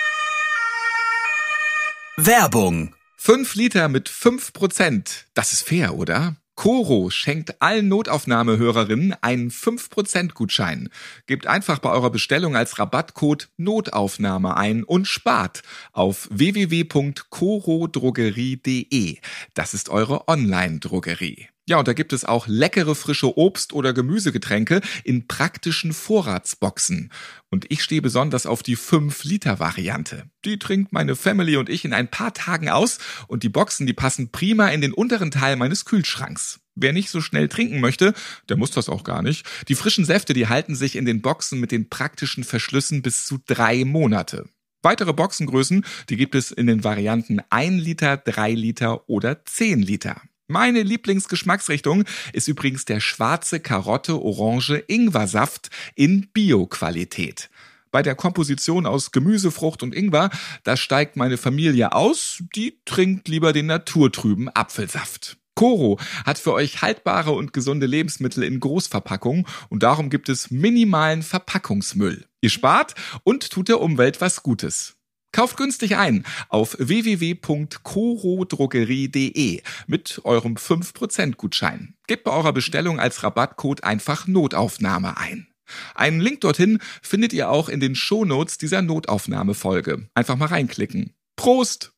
Werbung. 2.16 2.94
Fünf 3.16 3.56
Liter 3.56 3.88
mit 3.88 4.08
fünf 4.08 4.52
Prozent. 4.52 5.26
Das 5.34 5.52
ist 5.52 5.66
fair, 5.66 5.96
oder? 5.96 6.36
Coro 6.54 7.10
schenkt 7.10 7.60
allen 7.60 7.88
Notaufnahmehörerinnen 7.88 9.16
einen 9.20 9.50
5% 9.50 10.32
Gutschein. 10.32 10.90
Gebt 11.26 11.48
einfach 11.48 11.80
bei 11.80 11.90
eurer 11.90 12.10
Bestellung 12.10 12.54
als 12.54 12.78
Rabattcode 12.78 13.48
Notaufnahme 13.56 14.56
ein 14.56 14.84
und 14.84 15.08
spart 15.08 15.62
auf 15.92 16.28
www.corodrogerie.de. 16.30 19.18
Das 19.54 19.74
ist 19.74 19.88
eure 19.88 20.28
Online-Drogerie. 20.28 21.48
Ja, 21.66 21.78
und 21.78 21.88
da 21.88 21.94
gibt 21.94 22.12
es 22.12 22.26
auch 22.26 22.46
leckere 22.46 22.94
frische 22.94 23.38
Obst- 23.38 23.72
oder 23.72 23.94
Gemüsegetränke 23.94 24.82
in 25.02 25.26
praktischen 25.26 25.94
Vorratsboxen. 25.94 27.10
Und 27.50 27.64
ich 27.70 27.82
stehe 27.82 28.02
besonders 28.02 28.44
auf 28.44 28.62
die 28.62 28.76
5-Liter-Variante. 28.76 30.24
Die 30.44 30.58
trinkt 30.58 30.92
meine 30.92 31.16
Family 31.16 31.56
und 31.56 31.70
ich 31.70 31.86
in 31.86 31.94
ein 31.94 32.10
paar 32.10 32.34
Tagen 32.34 32.68
aus 32.68 32.98
und 33.28 33.44
die 33.44 33.48
Boxen, 33.48 33.86
die 33.86 33.94
passen 33.94 34.30
prima 34.30 34.68
in 34.68 34.82
den 34.82 34.92
unteren 34.92 35.30
Teil 35.30 35.56
meines 35.56 35.86
Kühlschranks. 35.86 36.60
Wer 36.74 36.92
nicht 36.92 37.08
so 37.08 37.22
schnell 37.22 37.48
trinken 37.48 37.80
möchte, 37.80 38.12
der 38.50 38.58
muss 38.58 38.72
das 38.72 38.90
auch 38.90 39.04
gar 39.04 39.22
nicht. 39.22 39.46
Die 39.68 39.74
frischen 39.74 40.04
Säfte, 40.04 40.34
die 40.34 40.48
halten 40.48 40.74
sich 40.74 40.96
in 40.96 41.06
den 41.06 41.22
Boxen 41.22 41.60
mit 41.60 41.72
den 41.72 41.88
praktischen 41.88 42.44
Verschlüssen 42.44 43.00
bis 43.00 43.24
zu 43.24 43.38
drei 43.46 43.86
Monate. 43.86 44.44
Weitere 44.82 45.14
Boxengrößen, 45.14 45.86
die 46.10 46.16
gibt 46.16 46.34
es 46.34 46.50
in 46.50 46.66
den 46.66 46.84
Varianten 46.84 47.40
1 47.48 47.82
Liter, 47.82 48.18
3 48.18 48.52
Liter 48.52 49.08
oder 49.08 49.42
10 49.46 49.80
Liter. 49.80 50.20
Meine 50.46 50.82
Lieblingsgeschmacksrichtung 50.82 52.04
ist 52.34 52.48
übrigens 52.48 52.84
der 52.84 53.00
schwarze 53.00 53.60
Karotte 53.60 54.20
Orange 54.20 54.84
Ingwersaft 54.88 55.70
in 55.94 56.28
Bio-Qualität. 56.34 57.48
Bei 57.90 58.02
der 58.02 58.14
Komposition 58.14 58.84
aus 58.84 59.10
Gemüse, 59.10 59.50
Frucht 59.50 59.82
und 59.82 59.94
Ingwer, 59.94 60.28
da 60.62 60.76
steigt 60.76 61.16
meine 61.16 61.38
Familie 61.38 61.92
aus, 61.92 62.42
die 62.54 62.78
trinkt 62.84 63.28
lieber 63.28 63.54
den 63.54 63.66
naturtrüben 63.66 64.50
Apfelsaft. 64.50 65.38
Coro 65.54 65.98
hat 66.26 66.38
für 66.38 66.52
euch 66.52 66.82
haltbare 66.82 67.30
und 67.30 67.54
gesunde 67.54 67.86
Lebensmittel 67.86 68.42
in 68.42 68.60
Großverpackung 68.60 69.48
und 69.70 69.82
darum 69.82 70.10
gibt 70.10 70.28
es 70.28 70.50
minimalen 70.50 71.22
Verpackungsmüll. 71.22 72.26
Ihr 72.42 72.50
spart 72.50 72.94
und 73.22 73.48
tut 73.48 73.68
der 73.68 73.80
Umwelt 73.80 74.20
was 74.20 74.42
Gutes. 74.42 74.96
Kauft 75.34 75.56
günstig 75.56 75.96
ein 75.96 76.24
auf 76.48 76.76
www.corodrogerie.de 76.78 79.62
mit 79.88 80.20
eurem 80.22 80.54
5% 80.54 81.34
Gutschein. 81.34 81.96
Gebt 82.06 82.22
bei 82.22 82.30
eurer 82.30 82.52
Bestellung 82.52 83.00
als 83.00 83.24
Rabattcode 83.24 83.82
einfach 83.82 84.28
Notaufnahme 84.28 85.18
ein. 85.18 85.48
Einen 85.96 86.20
Link 86.20 86.42
dorthin 86.42 86.78
findet 87.02 87.32
ihr 87.32 87.50
auch 87.50 87.68
in 87.68 87.80
den 87.80 87.96
Shownotes 87.96 88.58
dieser 88.58 88.80
Notaufnahmefolge. 88.80 90.06
Einfach 90.14 90.36
mal 90.36 90.46
reinklicken. 90.46 91.12
Prost! 91.34 91.92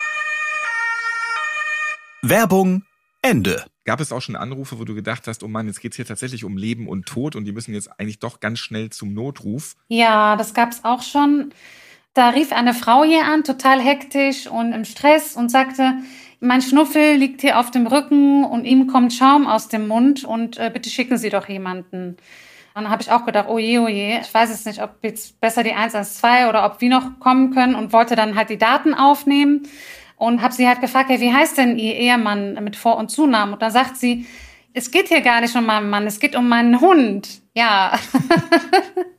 Werbung 2.22 2.84
Ende. 3.20 3.66
Gab 3.84 4.00
es 4.00 4.12
auch 4.12 4.22
schon 4.22 4.36
Anrufe, 4.36 4.78
wo 4.78 4.84
du 4.84 4.94
gedacht 4.94 5.26
hast, 5.26 5.42
oh 5.42 5.48
Mann, 5.48 5.66
jetzt 5.66 5.82
geht's 5.82 5.96
hier 5.96 6.06
tatsächlich 6.06 6.44
um 6.44 6.56
Leben 6.56 6.88
und 6.88 7.04
Tod 7.04 7.36
und 7.36 7.44
die 7.44 7.52
müssen 7.52 7.74
jetzt 7.74 8.00
eigentlich 8.00 8.18
doch 8.18 8.40
ganz 8.40 8.60
schnell 8.60 8.88
zum 8.88 9.12
Notruf? 9.12 9.76
Ja, 9.88 10.36
das 10.36 10.54
gab's 10.54 10.84
auch 10.84 11.02
schon. 11.02 11.52
Da 12.16 12.30
rief 12.30 12.50
eine 12.50 12.72
Frau 12.72 13.04
hier 13.04 13.26
an, 13.26 13.44
total 13.44 13.78
hektisch 13.78 14.46
und 14.46 14.72
im 14.72 14.86
Stress 14.86 15.36
und 15.36 15.50
sagte, 15.50 15.98
mein 16.40 16.62
Schnuffel 16.62 17.16
liegt 17.16 17.42
hier 17.42 17.58
auf 17.60 17.70
dem 17.70 17.86
Rücken 17.86 18.42
und 18.42 18.64
ihm 18.64 18.86
kommt 18.86 19.12
Schaum 19.12 19.46
aus 19.46 19.68
dem 19.68 19.86
Mund 19.86 20.24
und 20.24 20.56
äh, 20.56 20.70
bitte 20.72 20.88
schicken 20.88 21.18
Sie 21.18 21.28
doch 21.28 21.46
jemanden. 21.46 22.16
Und 22.74 22.84
dann 22.84 22.88
habe 22.88 23.02
ich 23.02 23.12
auch 23.12 23.26
gedacht, 23.26 23.48
oh 23.50 23.58
je, 23.58 23.80
oh 23.80 23.88
je, 23.88 24.18
ich 24.18 24.32
weiß 24.32 24.48
es 24.48 24.64
nicht, 24.64 24.82
ob 24.82 24.94
jetzt 25.02 25.38
besser 25.42 25.62
die 25.62 25.74
112 25.74 26.48
oder 26.48 26.64
ob 26.64 26.80
wir 26.80 26.88
noch 26.88 27.20
kommen 27.20 27.50
können 27.52 27.74
und 27.74 27.92
wollte 27.92 28.16
dann 28.16 28.34
halt 28.34 28.48
die 28.48 28.56
Daten 28.56 28.94
aufnehmen 28.94 29.68
und 30.16 30.40
habe 30.40 30.54
sie 30.54 30.66
halt 30.66 30.80
gefragt, 30.80 31.10
hey, 31.10 31.20
wie 31.20 31.34
heißt 31.34 31.58
denn 31.58 31.76
Ihr 31.76 31.96
Ehemann 31.96 32.54
mit 32.64 32.76
Vor- 32.76 32.96
und 32.96 33.10
Zunamen? 33.10 33.52
Und 33.52 33.60
dann 33.60 33.72
sagt 33.72 33.98
sie, 33.98 34.24
es 34.72 34.90
geht 34.90 35.08
hier 35.08 35.20
gar 35.20 35.42
nicht 35.42 35.54
um 35.54 35.66
meinen 35.66 35.90
Mann, 35.90 36.06
es 36.06 36.18
geht 36.18 36.34
um 36.34 36.48
meinen 36.48 36.80
Hund. 36.80 37.42
Ja. 37.52 37.98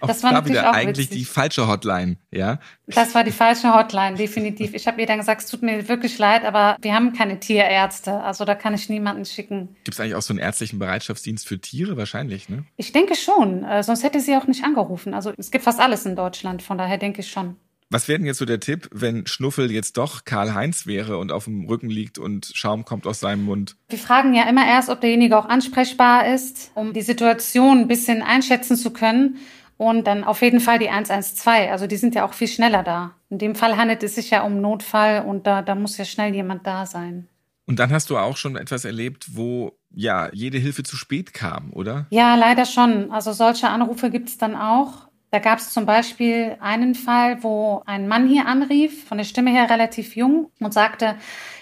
das 0.00 0.22
war 0.22 0.32
da 0.32 0.44
wieder 0.44 0.70
auch 0.70 0.74
eigentlich 0.74 1.08
witzig. 1.08 1.18
die 1.18 1.24
falsche 1.24 1.68
Hotline, 1.68 2.16
ja? 2.30 2.58
Das 2.86 3.14
war 3.14 3.24
die 3.24 3.32
falsche 3.32 3.74
Hotline, 3.74 4.16
definitiv. 4.16 4.74
Ich 4.74 4.86
habe 4.86 5.00
ihr 5.00 5.06
dann 5.06 5.18
gesagt, 5.18 5.42
es 5.42 5.46
tut 5.48 5.62
mir 5.62 5.88
wirklich 5.88 6.18
leid, 6.18 6.44
aber 6.44 6.76
wir 6.80 6.94
haben 6.94 7.12
keine 7.12 7.40
Tierärzte, 7.40 8.20
also 8.20 8.44
da 8.44 8.54
kann 8.54 8.74
ich 8.74 8.88
niemanden 8.88 9.24
schicken. 9.24 9.76
Gibt 9.84 9.94
es 9.94 10.00
eigentlich 10.00 10.14
auch 10.14 10.22
so 10.22 10.32
einen 10.32 10.40
ärztlichen 10.40 10.78
Bereitschaftsdienst 10.78 11.46
für 11.46 11.60
Tiere? 11.60 11.96
Wahrscheinlich, 11.96 12.48
ne? 12.48 12.64
Ich 12.76 12.92
denke 12.92 13.14
schon, 13.14 13.64
äh, 13.64 13.82
sonst 13.82 14.02
hätte 14.02 14.20
sie 14.20 14.36
auch 14.36 14.46
nicht 14.46 14.64
angerufen. 14.64 15.14
Also 15.14 15.32
es 15.36 15.50
gibt 15.50 15.64
fast 15.64 15.80
alles 15.80 16.06
in 16.06 16.16
Deutschland, 16.16 16.62
von 16.62 16.78
daher 16.78 16.98
denke 16.98 17.20
ich 17.20 17.30
schon. 17.30 17.56
Was 17.90 18.06
wäre 18.06 18.18
denn 18.18 18.26
jetzt 18.26 18.38
so 18.38 18.44
der 18.44 18.60
Tipp, 18.60 18.88
wenn 18.92 19.26
Schnuffel 19.26 19.70
jetzt 19.70 19.96
doch 19.96 20.26
Karl-Heinz 20.26 20.86
wäre 20.86 21.16
und 21.16 21.32
auf 21.32 21.44
dem 21.44 21.66
Rücken 21.66 21.88
liegt 21.88 22.18
und 22.18 22.50
Schaum 22.52 22.84
kommt 22.84 23.06
aus 23.06 23.20
seinem 23.20 23.44
Mund? 23.44 23.76
Wir 23.88 23.98
fragen 23.98 24.34
ja 24.34 24.46
immer 24.48 24.66
erst, 24.66 24.90
ob 24.90 25.00
derjenige 25.00 25.38
auch 25.38 25.46
ansprechbar 25.46 26.32
ist, 26.32 26.70
um 26.74 26.92
die 26.92 27.02
Situation 27.02 27.78
ein 27.78 27.88
bisschen 27.88 28.22
einschätzen 28.22 28.76
zu 28.76 28.92
können. 28.92 29.38
Und 29.78 30.06
dann 30.06 30.24
auf 30.24 30.42
jeden 30.42 30.60
Fall 30.60 30.78
die 30.78 30.90
112. 30.90 31.70
Also 31.70 31.86
die 31.86 31.96
sind 31.96 32.14
ja 32.14 32.26
auch 32.26 32.34
viel 32.34 32.48
schneller 32.48 32.82
da. 32.82 33.14
In 33.30 33.38
dem 33.38 33.54
Fall 33.54 33.76
handelt 33.76 34.02
es 34.02 34.16
sich 34.16 34.30
ja 34.30 34.42
um 34.42 34.60
Notfall 34.60 35.24
und 35.24 35.46
da, 35.46 35.62
da 35.62 35.74
muss 35.74 35.96
ja 35.96 36.04
schnell 36.04 36.34
jemand 36.34 36.66
da 36.66 36.84
sein. 36.84 37.28
Und 37.64 37.78
dann 37.78 37.92
hast 37.92 38.10
du 38.10 38.18
auch 38.18 38.36
schon 38.36 38.56
etwas 38.56 38.84
erlebt, 38.84 39.36
wo 39.36 39.78
ja 39.90 40.30
jede 40.32 40.58
Hilfe 40.58 40.82
zu 40.82 40.96
spät 40.96 41.32
kam, 41.32 41.72
oder? 41.72 42.06
Ja, 42.10 42.34
leider 42.34 42.64
schon. 42.64 43.12
Also 43.12 43.32
solche 43.32 43.68
Anrufe 43.68 44.10
gibt 44.10 44.28
es 44.28 44.36
dann 44.36 44.56
auch. 44.56 45.07
Da 45.30 45.38
gab 45.40 45.58
es 45.58 45.72
zum 45.72 45.84
Beispiel 45.84 46.56
einen 46.60 46.94
Fall, 46.94 47.42
wo 47.42 47.82
ein 47.86 48.08
Mann 48.08 48.28
hier 48.28 48.46
anrief, 48.46 49.06
von 49.06 49.18
der 49.18 49.24
Stimme 49.24 49.50
her 49.50 49.68
relativ 49.68 50.16
jung, 50.16 50.50
und 50.60 50.72
sagte, 50.72 51.16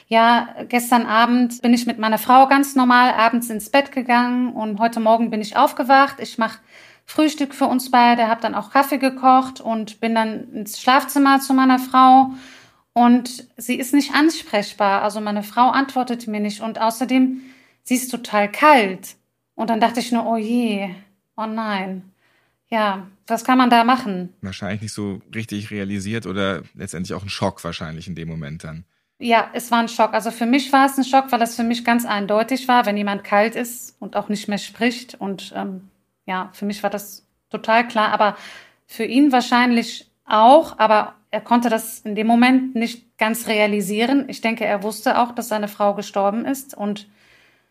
ja, 0.09 0.49
gestern 0.69 1.05
Abend 1.05 1.61
bin 1.63 1.75
ich 1.75 1.87
mit 1.87 1.99
meiner 1.99 2.19
Frau 2.19 2.47
ganz 2.47 2.77
normal 2.77 3.13
abends 3.13 3.51
ins 3.51 3.71
Bett 3.71 3.91
gegangen 3.91 4.53
und 4.53 4.79
heute 4.79 5.01
Morgen 5.01 5.31
bin 5.31 5.41
ich 5.41 5.57
aufgewacht. 5.57 6.21
Ich 6.21 6.39
mache 6.39 6.61
Frühstück 7.05 7.55
für 7.55 7.67
uns 7.67 7.91
beide, 7.91 8.29
habe 8.29 8.41
dann 8.41 8.55
auch 8.55 8.71
Kaffee 8.71 8.99
gekocht 8.99 9.61
und 9.61 10.01
bin 10.01 10.15
dann 10.15 10.53
ins 10.53 10.81
Schlafzimmer 10.81 11.41
zu 11.41 11.55
meiner 11.55 11.81
Frau 11.81 12.31
und 12.93 13.49
sie 13.57 13.75
ist 13.75 13.95
nicht 13.95 14.15
ansprechbar. 14.15 15.03
Also 15.03 15.21
meine 15.21 15.43
Frau 15.43 15.71
antwortet 15.71 16.29
mir 16.29 16.41
nicht 16.41 16.61
und 16.61 16.81
außerdem 16.81 17.43
sie 17.83 17.95
ist 17.95 18.11
total 18.11 18.51
kalt. 18.51 19.17
Und 19.55 19.71
dann 19.71 19.81
dachte 19.81 20.01
ich 20.01 20.13
nur, 20.13 20.27
oh 20.27 20.37
je, 20.37 20.91
oh 21.37 21.47
nein. 21.47 22.13
Ja, 22.69 23.07
was 23.27 23.45
kann 23.45 23.59
man 23.59 23.71
da 23.71 23.85
machen? 23.85 24.35
Wahrscheinlich 24.41 24.83
nicht 24.83 24.93
so 24.93 25.21
richtig 25.35 25.71
realisiert 25.71 26.27
oder 26.27 26.63
letztendlich 26.75 27.15
auch 27.15 27.23
ein 27.23 27.29
Schock 27.29 27.63
wahrscheinlich 27.63 28.09
in 28.09 28.15
dem 28.15 28.29
Moment 28.29 28.65
dann. 28.65 28.85
Ja, 29.19 29.51
es 29.55 29.71
war 29.71 29.79
ein 29.79 29.89
Schock. 29.89 30.13
Also 30.13 30.31
für 30.31 30.47
mich 30.47 30.73
war 30.73 30.87
es 30.87 30.99
ein 30.99 31.05
Schock, 31.05 31.33
weil 31.33 31.39
das 31.39 31.57
für 31.57 31.63
mich 31.63 31.85
ganz 31.85 32.05
eindeutig 32.05 32.69
war, 32.69 32.85
wenn 32.85 32.97
jemand 32.97 33.25
kalt 33.25 33.55
ist 33.55 33.97
und 34.01 34.15
auch 34.15 34.29
nicht 34.29 34.49
mehr 34.49 34.59
spricht. 34.59 35.15
Und 35.15 35.53
ähm, 35.57 35.89
ja, 36.27 36.51
für 36.53 36.67
mich 36.67 36.83
war 36.83 36.91
das 36.91 37.27
total 37.49 37.87
klar. 37.89 38.11
Aber 38.13 38.37
für 38.87 39.05
ihn 39.05 39.33
wahrscheinlich 39.33 40.11
auch. 40.27 40.79
Aber 40.79 41.15
er 41.31 41.41
konnte 41.41 41.71
das 41.71 42.01
in 42.01 42.15
dem 42.15 42.27
Moment 42.27 42.75
nicht 42.75 43.17
ganz 43.17 43.47
realisieren. 43.47 44.27
Ich 44.29 44.43
denke, 44.43 44.67
er 44.67 44.83
wusste 44.83 45.19
auch, 45.19 45.33
dass 45.33 45.49
seine 45.49 45.69
Frau 45.69 45.95
gestorben 45.95 46.45
ist. 46.45 46.77
Und 46.77 47.09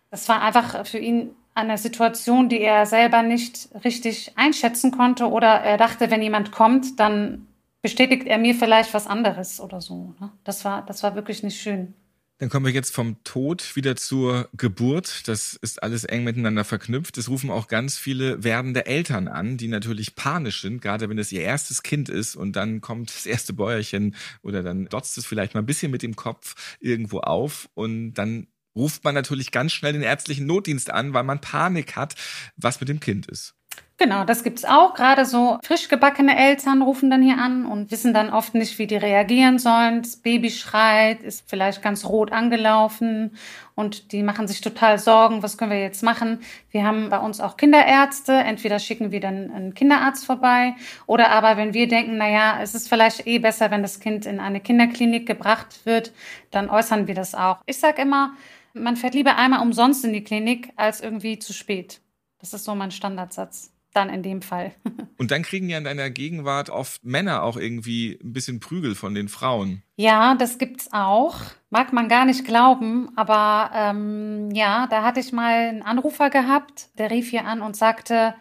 das 0.09 0.27
war 0.29 0.41
einfach 0.41 0.87
für 0.87 0.99
ihn 0.99 1.35
eine 1.55 1.77
Situation, 1.77 2.49
die 2.49 2.59
er 2.59 2.85
selber 2.85 3.23
nicht 3.23 3.69
richtig 3.83 4.33
einschätzen 4.35 4.91
konnte. 4.91 5.29
Oder 5.29 5.47
er 5.47 5.77
dachte, 5.77 6.11
wenn 6.11 6.21
jemand 6.21 6.51
kommt, 6.51 6.99
dann 6.99 7.47
bestätigt 7.81 8.27
er 8.27 8.37
mir 8.37 8.53
vielleicht 8.53 8.93
was 8.93 9.07
anderes 9.07 9.59
oder 9.59 9.81
so. 9.81 10.13
Ne? 10.19 10.31
Das 10.43 10.65
war, 10.65 10.85
das 10.85 11.01
war 11.01 11.15
wirklich 11.15 11.43
nicht 11.43 11.59
schön. 11.59 11.93
Dann 12.37 12.49
kommen 12.49 12.65
wir 12.65 12.73
jetzt 12.73 12.93
vom 12.93 13.23
Tod 13.23 13.77
wieder 13.77 13.95
zur 13.95 14.49
Geburt. 14.57 15.29
Das 15.29 15.53
ist 15.53 15.81
alles 15.81 16.03
eng 16.03 16.25
miteinander 16.25 16.65
verknüpft. 16.65 17.17
Es 17.17 17.29
rufen 17.29 17.49
auch 17.49 17.69
ganz 17.69 17.97
viele 17.97 18.43
werdende 18.43 18.85
Eltern 18.85 19.29
an, 19.29 19.55
die 19.55 19.69
natürlich 19.69 20.15
panisch 20.15 20.61
sind, 20.61 20.81
gerade 20.81 21.07
wenn 21.07 21.17
es 21.17 21.31
ihr 21.31 21.41
erstes 21.41 21.81
Kind 21.81 22.09
ist 22.09 22.35
und 22.35 22.57
dann 22.57 22.81
kommt 22.81 23.15
das 23.15 23.25
erste 23.25 23.53
Bäuerchen 23.53 24.15
oder 24.41 24.63
dann 24.63 24.87
dotzt 24.87 25.17
es 25.17 25.25
vielleicht 25.25 25.53
mal 25.53 25.61
ein 25.61 25.65
bisschen 25.65 25.91
mit 25.91 26.03
dem 26.03 26.17
Kopf 26.17 26.77
irgendwo 26.81 27.19
auf 27.19 27.69
und 27.73 28.15
dann 28.15 28.47
ruft 28.75 29.03
man 29.03 29.15
natürlich 29.15 29.51
ganz 29.51 29.71
schnell 29.71 29.93
den 29.93 30.01
ärztlichen 30.01 30.45
Notdienst 30.45 30.89
an, 30.91 31.13
weil 31.13 31.23
man 31.23 31.41
Panik 31.41 31.95
hat, 31.95 32.15
was 32.57 32.79
mit 32.79 32.89
dem 32.89 32.99
Kind 32.99 33.27
ist. 33.27 33.55
Genau, 33.97 34.25
das 34.25 34.43
gibt's 34.43 34.65
auch. 34.65 34.93
Gerade 34.93 35.25
so 35.25 35.57
frisch 35.63 35.87
gebackene 35.87 36.37
Eltern 36.37 36.81
rufen 36.81 37.09
dann 37.09 37.21
hier 37.21 37.37
an 37.37 37.65
und 37.65 37.91
wissen 37.91 38.13
dann 38.13 38.29
oft 38.29 38.53
nicht, 38.53 38.77
wie 38.77 38.87
die 38.87 38.97
reagieren 38.97 39.57
sollen. 39.57 40.01
Das 40.01 40.17
Baby 40.17 40.49
schreit, 40.49 41.23
ist 41.23 41.49
vielleicht 41.49 41.81
ganz 41.81 42.03
rot 42.03 42.33
angelaufen 42.33 43.37
und 43.73 44.11
die 44.11 44.21
machen 44.21 44.49
sich 44.49 44.59
total 44.59 44.99
Sorgen, 44.99 45.43
was 45.43 45.57
können 45.57 45.71
wir 45.71 45.79
jetzt 45.79 46.03
machen? 46.03 46.41
Wir 46.71 46.85
haben 46.85 47.09
bei 47.09 47.19
uns 47.19 47.39
auch 47.39 47.55
Kinderärzte. 47.55 48.33
Entweder 48.33 48.79
schicken 48.79 49.11
wir 49.11 49.21
dann 49.21 49.49
einen 49.49 49.73
Kinderarzt 49.73 50.25
vorbei 50.25 50.75
oder 51.05 51.31
aber 51.31 51.55
wenn 51.55 51.73
wir 51.73 51.87
denken, 51.87 52.17
na 52.17 52.29
ja, 52.29 52.59
es 52.61 52.75
ist 52.75 52.89
vielleicht 52.89 53.25
eh 53.27 53.39
besser, 53.39 53.71
wenn 53.71 53.81
das 53.81 54.01
Kind 54.01 54.25
in 54.25 54.41
eine 54.41 54.59
Kinderklinik 54.59 55.25
gebracht 55.25 55.85
wird, 55.85 56.11
dann 56.51 56.69
äußern 56.69 57.07
wir 57.07 57.15
das 57.15 57.33
auch. 57.33 57.59
Ich 57.65 57.79
sag 57.79 57.97
immer, 57.97 58.33
man 58.75 58.97
fährt 58.97 59.13
lieber 59.13 59.37
einmal 59.37 59.61
umsonst 59.61 60.05
in 60.05 60.13
die 60.13 60.23
Klinik 60.23 60.71
als 60.75 61.01
irgendwie 61.01 61.39
zu 61.39 61.53
spät. 61.53 62.01
Das 62.39 62.53
ist 62.53 62.65
so 62.65 62.75
mein 62.75 62.91
Standardsatz 62.91 63.71
dann 63.95 64.09
in 64.09 64.21
dem 64.21 64.41
Fall. 64.41 64.73
Und 65.17 65.31
dann 65.31 65.43
kriegen 65.43 65.69
ja 65.69 65.77
in 65.77 65.85
deiner 65.85 66.09
Gegenwart 66.09 66.69
oft 66.69 67.03
Männer 67.05 67.43
auch 67.43 67.57
irgendwie 67.57 68.19
ein 68.21 68.33
bisschen 68.33 68.59
Prügel 68.59 68.93
von 68.93 69.15
den 69.15 69.29
Frauen. 69.29 69.81
Ja, 69.95 70.35
das 70.35 70.57
gibt's 70.57 70.89
auch. 70.91 71.37
Mag 71.69 71.93
man 71.93 72.09
gar 72.09 72.25
nicht 72.25 72.45
glauben, 72.45 73.09
aber 73.15 73.71
ähm, 73.73 74.51
ja, 74.51 74.87
da 74.87 75.03
hatte 75.03 75.21
ich 75.21 75.31
mal 75.31 75.69
einen 75.69 75.81
Anrufer 75.81 76.29
gehabt, 76.29 76.89
der 76.97 77.09
rief 77.11 77.29
hier 77.29 77.45
an 77.45 77.61
und 77.61 77.77
sagte, 77.77 78.35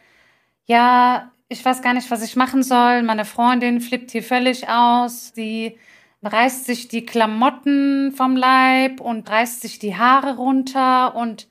ja, 0.66 1.30
ich 1.48 1.64
weiß 1.64 1.82
gar 1.82 1.94
nicht, 1.94 2.10
was 2.10 2.25
ich 2.25 2.36
machen 2.36 2.62
soll. 2.62 3.02
Meine 3.02 3.25
Freundin 3.25 3.80
flippt 3.80 4.10
hier 4.10 4.23
völlig 4.23 4.68
aus. 4.68 5.32
Sie 5.34 5.78
reißt 6.26 6.67
sich 6.67 6.89
die 6.89 7.06
Klamotten 7.06 8.13
vom 8.13 8.37
Leib 8.37 9.00
und 9.00 9.28
reißt 9.28 9.60
sich 9.60 9.78
die 9.78 9.97
Haare 9.97 10.37
runter 10.37 11.15
und 11.15 11.49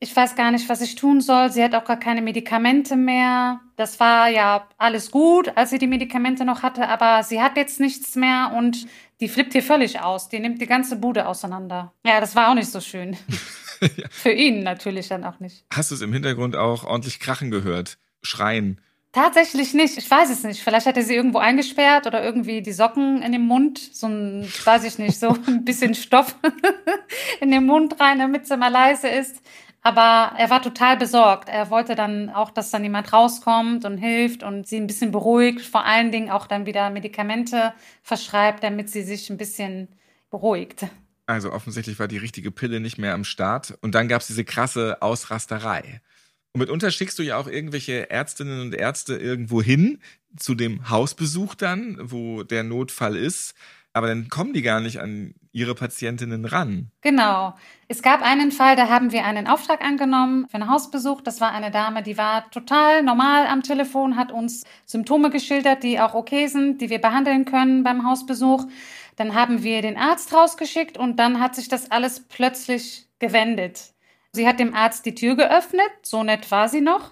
ich 0.00 0.14
weiß 0.14 0.36
gar 0.36 0.52
nicht, 0.52 0.68
was 0.68 0.80
ich 0.80 0.94
tun 0.94 1.20
soll. 1.20 1.50
Sie 1.50 1.62
hat 1.62 1.74
auch 1.74 1.84
gar 1.84 1.98
keine 1.98 2.22
Medikamente 2.22 2.94
mehr. 2.94 3.60
Das 3.76 3.98
war 3.98 4.28
ja 4.28 4.68
alles 4.78 5.10
gut, 5.10 5.56
als 5.56 5.70
sie 5.70 5.78
die 5.78 5.88
Medikamente 5.88 6.44
noch 6.44 6.62
hatte, 6.62 6.88
aber 6.88 7.24
sie 7.24 7.42
hat 7.42 7.56
jetzt 7.56 7.80
nichts 7.80 8.14
mehr 8.14 8.52
und 8.56 8.86
die 9.20 9.28
flippt 9.28 9.52
hier 9.52 9.62
völlig 9.62 10.00
aus. 10.00 10.28
Die 10.28 10.38
nimmt 10.38 10.60
die 10.60 10.66
ganze 10.66 10.96
Bude 10.96 11.26
auseinander. 11.26 11.92
Ja, 12.06 12.20
das 12.20 12.36
war 12.36 12.50
auch 12.50 12.54
nicht 12.54 12.70
so 12.70 12.80
schön. 12.80 13.16
ja. 13.80 14.06
Für 14.10 14.30
ihn 14.30 14.62
natürlich 14.62 15.08
dann 15.08 15.24
auch 15.24 15.40
nicht. 15.40 15.64
Hast 15.72 15.90
du 15.90 15.96
es 15.96 16.00
im 16.00 16.12
Hintergrund 16.12 16.54
auch 16.54 16.84
ordentlich 16.84 17.18
krachen 17.18 17.50
gehört? 17.50 17.98
Schreien? 18.22 18.80
Tatsächlich 19.18 19.74
nicht. 19.74 19.98
Ich 19.98 20.08
weiß 20.08 20.30
es 20.30 20.44
nicht. 20.44 20.62
Vielleicht 20.62 20.86
hat 20.86 20.96
er 20.96 21.02
sie 21.02 21.16
irgendwo 21.16 21.38
eingesperrt 21.38 22.06
oder 22.06 22.22
irgendwie 22.22 22.62
die 22.62 22.72
Socken 22.72 23.20
in 23.20 23.32
den 23.32 23.46
Mund. 23.46 23.80
So 23.92 24.06
ein, 24.06 24.48
weiß 24.64 24.84
ich 24.84 24.98
nicht, 24.98 25.18
so 25.18 25.36
ein 25.48 25.64
bisschen 25.64 25.96
Stoff 25.96 26.36
in 27.40 27.50
den 27.50 27.66
Mund 27.66 27.98
rein, 27.98 28.20
damit 28.20 28.46
sie 28.46 28.56
mal 28.56 28.68
leise 28.68 29.08
ist. 29.08 29.42
Aber 29.82 30.38
er 30.38 30.50
war 30.50 30.62
total 30.62 30.96
besorgt. 30.96 31.48
Er 31.48 31.68
wollte 31.68 31.96
dann 31.96 32.30
auch, 32.30 32.52
dass 32.52 32.70
dann 32.70 32.84
jemand 32.84 33.12
rauskommt 33.12 33.84
und 33.84 33.98
hilft 33.98 34.44
und 34.44 34.68
sie 34.68 34.76
ein 34.76 34.86
bisschen 34.86 35.10
beruhigt, 35.10 35.62
vor 35.62 35.84
allen 35.84 36.12
Dingen 36.12 36.30
auch 36.30 36.46
dann 36.46 36.64
wieder 36.64 36.88
Medikamente 36.90 37.74
verschreibt, 38.04 38.62
damit 38.62 38.88
sie 38.88 39.02
sich 39.02 39.30
ein 39.30 39.36
bisschen 39.36 39.88
beruhigt. 40.30 40.86
Also 41.26 41.52
offensichtlich 41.52 41.98
war 41.98 42.06
die 42.06 42.18
richtige 42.18 42.52
Pille 42.52 42.78
nicht 42.78 42.98
mehr 42.98 43.14
am 43.14 43.24
Start. 43.24 43.76
Und 43.80 43.96
dann 43.96 44.06
gab 44.06 44.20
es 44.20 44.28
diese 44.28 44.44
krasse 44.44 45.02
Ausrasterei. 45.02 46.02
Und 46.52 46.60
mitunter 46.60 46.90
schickst 46.90 47.18
du 47.18 47.22
ja 47.22 47.36
auch 47.36 47.46
irgendwelche 47.46 48.10
Ärztinnen 48.10 48.60
und 48.60 48.74
Ärzte 48.74 49.16
irgendwo 49.16 49.62
hin, 49.62 49.98
zu 50.36 50.54
dem 50.54 50.88
Hausbesuch 50.88 51.54
dann, 51.54 51.98
wo 52.00 52.42
der 52.42 52.62
Notfall 52.62 53.16
ist 53.16 53.54
aber 53.98 54.06
dann 54.06 54.28
kommen 54.28 54.52
die 54.52 54.62
gar 54.62 54.80
nicht 54.80 55.00
an 55.00 55.34
ihre 55.50 55.74
Patientinnen 55.74 56.44
ran. 56.44 56.92
Genau. 57.00 57.54
Es 57.88 58.00
gab 58.00 58.22
einen 58.22 58.52
Fall, 58.52 58.76
da 58.76 58.88
haben 58.88 59.10
wir 59.10 59.24
einen 59.24 59.48
Auftrag 59.48 59.82
angenommen 59.82 60.46
für 60.48 60.54
einen 60.54 60.70
Hausbesuch. 60.70 61.20
Das 61.20 61.40
war 61.40 61.50
eine 61.50 61.72
Dame, 61.72 62.04
die 62.04 62.16
war 62.16 62.48
total 62.50 63.02
normal 63.02 63.48
am 63.48 63.64
Telefon, 63.64 64.16
hat 64.16 64.30
uns 64.30 64.64
Symptome 64.84 65.30
geschildert, 65.30 65.82
die 65.82 65.98
auch 65.98 66.14
okay 66.14 66.46
sind, 66.46 66.80
die 66.80 66.90
wir 66.90 67.00
behandeln 67.00 67.44
können 67.44 67.82
beim 67.82 68.06
Hausbesuch. 68.08 68.66
Dann 69.16 69.34
haben 69.34 69.64
wir 69.64 69.82
den 69.82 69.96
Arzt 69.96 70.32
rausgeschickt 70.32 70.96
und 70.96 71.16
dann 71.16 71.40
hat 71.40 71.56
sich 71.56 71.68
das 71.68 71.90
alles 71.90 72.20
plötzlich 72.20 73.08
gewendet. 73.18 73.94
Sie 74.38 74.46
hat 74.46 74.60
dem 74.60 74.72
Arzt 74.72 75.04
die 75.04 75.16
Tür 75.16 75.34
geöffnet, 75.34 75.90
so 76.02 76.22
nett 76.22 76.48
war 76.52 76.68
sie 76.68 76.80
noch. 76.80 77.10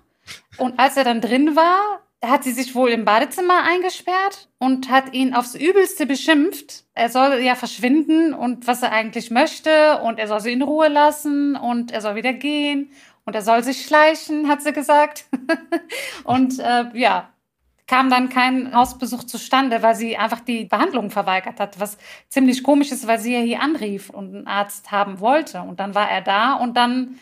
Und 0.59 0.79
als 0.79 0.97
er 0.97 1.03
dann 1.03 1.21
drin 1.21 1.57
war, 1.57 2.01
hat 2.25 2.45
sie 2.45 2.53
sich 2.53 2.77
wohl 2.77 2.91
im 2.91 3.05
Badezimmer 3.05 3.65
eingesperrt 3.65 4.49
und 4.59 4.91
hat 4.91 5.13
ihn 5.13 5.35
aufs 5.35 5.57
Übelste 5.57 6.07
beschimpft. 6.07 6.85
Er 6.95 7.09
soll 7.09 7.41
ja 7.41 7.57
verschwinden 7.57 8.33
und 8.33 8.69
was 8.69 8.81
er 8.83 8.93
eigentlich 8.93 9.33
möchte 9.33 10.03
und 10.05 10.21
er 10.21 10.29
soll 10.29 10.39
sie 10.39 10.53
in 10.53 10.63
Ruhe 10.63 10.87
lassen 10.87 11.57
und 11.57 11.91
er 11.91 12.01
soll 12.01 12.15
wieder 12.15 12.33
gehen 12.33 12.93
und 13.25 13.35
er 13.35 13.43
soll 13.43 13.65
sich 13.65 13.85
schleichen, 13.85 14.47
hat 14.47 14.63
sie 14.63 14.73
gesagt. 14.73 15.25
und 16.23 16.61
äh, 16.61 16.85
ja, 16.95 17.29
kam 17.87 18.11
dann 18.11 18.29
kein 18.29 18.75
Hausbesuch 18.75 19.25
zustande, 19.25 19.83
weil 19.83 19.95
sie 19.95 20.17
einfach 20.17 20.41
die 20.41 20.65
Behandlung 20.65 21.11
verweigert 21.11 21.61
hat, 21.61 21.79
was 21.81 21.99
ziemlich 22.29 22.63
komisch 22.63 22.91
ist, 22.93 23.07
weil 23.07 23.19
sie 23.21 23.35
ja 23.35 23.41
hier 23.41 23.63
anrief 23.63 24.11
und 24.11 24.35
einen 24.35 24.47
Arzt 24.47 24.91
haben 24.91 25.21
wollte. 25.21 25.63
Und 25.63 25.81
dann 25.81 25.95
war 25.95 26.11
er 26.11 26.23
da 26.23 26.55
und 26.55 26.77
dann 26.77 27.19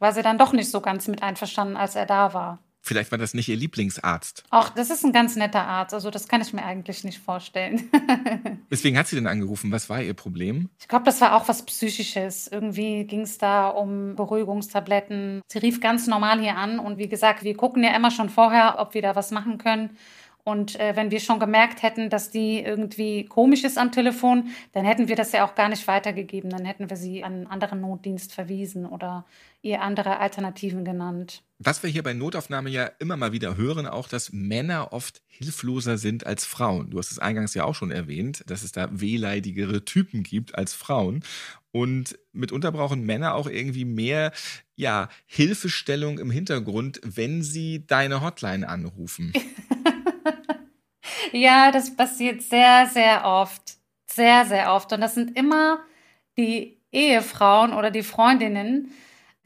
war 0.00 0.12
sie 0.12 0.22
dann 0.22 0.38
doch 0.38 0.52
nicht 0.52 0.70
so 0.70 0.80
ganz 0.80 1.08
mit 1.08 1.22
einverstanden, 1.22 1.76
als 1.76 1.94
er 1.94 2.06
da 2.06 2.34
war. 2.34 2.58
Vielleicht 2.82 3.10
war 3.10 3.18
das 3.18 3.34
nicht 3.34 3.48
ihr 3.48 3.56
Lieblingsarzt. 3.56 4.44
Ach, 4.50 4.70
das 4.70 4.90
ist 4.90 5.04
ein 5.04 5.12
ganz 5.12 5.36
netter 5.36 5.62
Arzt. 5.62 5.92
Also 5.92 6.10
das 6.10 6.28
kann 6.28 6.40
ich 6.40 6.52
mir 6.52 6.64
eigentlich 6.64 7.04
nicht 7.04 7.18
vorstellen. 7.18 7.90
Weswegen 8.70 8.98
hat 8.98 9.06
sie 9.06 9.16
denn 9.16 9.26
angerufen? 9.26 9.70
Was 9.70 9.90
war 9.90 10.00
ihr 10.00 10.14
Problem? 10.14 10.70
Ich 10.78 10.88
glaube, 10.88 11.04
das 11.04 11.20
war 11.20 11.36
auch 11.36 11.46
was 11.46 11.64
Psychisches. 11.66 12.48
Irgendwie 12.48 13.04
ging 13.04 13.20
es 13.20 13.38
da 13.38 13.68
um 13.68 14.16
Beruhigungstabletten. 14.16 15.42
Sie 15.46 15.58
rief 15.58 15.80
ganz 15.80 16.06
normal 16.06 16.40
hier 16.40 16.56
an 16.56 16.78
und 16.78 16.98
wie 16.98 17.08
gesagt, 17.08 17.44
wir 17.44 17.56
gucken 17.56 17.84
ja 17.84 17.94
immer 17.94 18.10
schon 18.10 18.30
vorher, 18.30 18.76
ob 18.78 18.94
wir 18.94 19.02
da 19.02 19.14
was 19.14 19.30
machen 19.30 19.58
können. 19.58 19.96
Und 20.42 20.80
äh, 20.80 20.96
wenn 20.96 21.10
wir 21.10 21.20
schon 21.20 21.38
gemerkt 21.38 21.82
hätten, 21.82 22.08
dass 22.08 22.30
die 22.30 22.60
irgendwie 22.60 23.26
komisch 23.26 23.62
ist 23.62 23.76
am 23.76 23.92
Telefon, 23.92 24.48
dann 24.72 24.86
hätten 24.86 25.08
wir 25.08 25.16
das 25.16 25.32
ja 25.32 25.46
auch 25.46 25.54
gar 25.54 25.68
nicht 25.68 25.86
weitergegeben. 25.86 26.50
Dann 26.50 26.64
hätten 26.64 26.88
wir 26.88 26.96
sie 26.96 27.22
an 27.22 27.32
einen 27.34 27.46
anderen 27.46 27.82
Notdienst 27.82 28.32
verwiesen 28.32 28.86
oder 28.86 29.26
ihr 29.60 29.82
andere 29.82 30.18
Alternativen 30.18 30.84
genannt. 30.84 31.42
Was 31.62 31.82
wir 31.82 31.90
hier 31.90 32.02
bei 32.02 32.14
Notaufnahme 32.14 32.70
ja 32.70 32.86
immer 33.00 33.18
mal 33.18 33.32
wieder 33.32 33.58
hören, 33.58 33.86
auch, 33.86 34.08
dass 34.08 34.32
Männer 34.32 34.94
oft 34.94 35.20
hilfloser 35.26 35.98
sind 35.98 36.24
als 36.24 36.46
Frauen. 36.46 36.88
Du 36.88 36.98
hast 36.98 37.10
es 37.12 37.18
eingangs 37.18 37.52
ja 37.52 37.64
auch 37.64 37.74
schon 37.74 37.90
erwähnt, 37.90 38.42
dass 38.46 38.62
es 38.62 38.72
da 38.72 38.88
wehleidigere 38.90 39.84
Typen 39.84 40.22
gibt 40.22 40.54
als 40.54 40.72
Frauen. 40.72 41.22
Und 41.70 42.18
mitunter 42.32 42.72
brauchen 42.72 43.04
Männer 43.04 43.34
auch 43.34 43.46
irgendwie 43.46 43.84
mehr, 43.84 44.32
ja, 44.74 45.10
Hilfestellung 45.26 46.18
im 46.18 46.30
Hintergrund, 46.30 46.98
wenn 47.04 47.42
sie 47.42 47.86
deine 47.86 48.22
Hotline 48.22 48.66
anrufen. 48.66 49.34
ja, 51.32 51.70
das 51.72 51.94
passiert 51.94 52.40
sehr, 52.40 52.88
sehr 52.90 53.26
oft. 53.26 53.76
Sehr, 54.06 54.46
sehr 54.46 54.72
oft. 54.72 54.94
Und 54.94 55.02
das 55.02 55.14
sind 55.14 55.36
immer 55.36 55.80
die 56.38 56.78
Ehefrauen 56.90 57.74
oder 57.74 57.90
die 57.90 58.02
Freundinnen, 58.02 58.92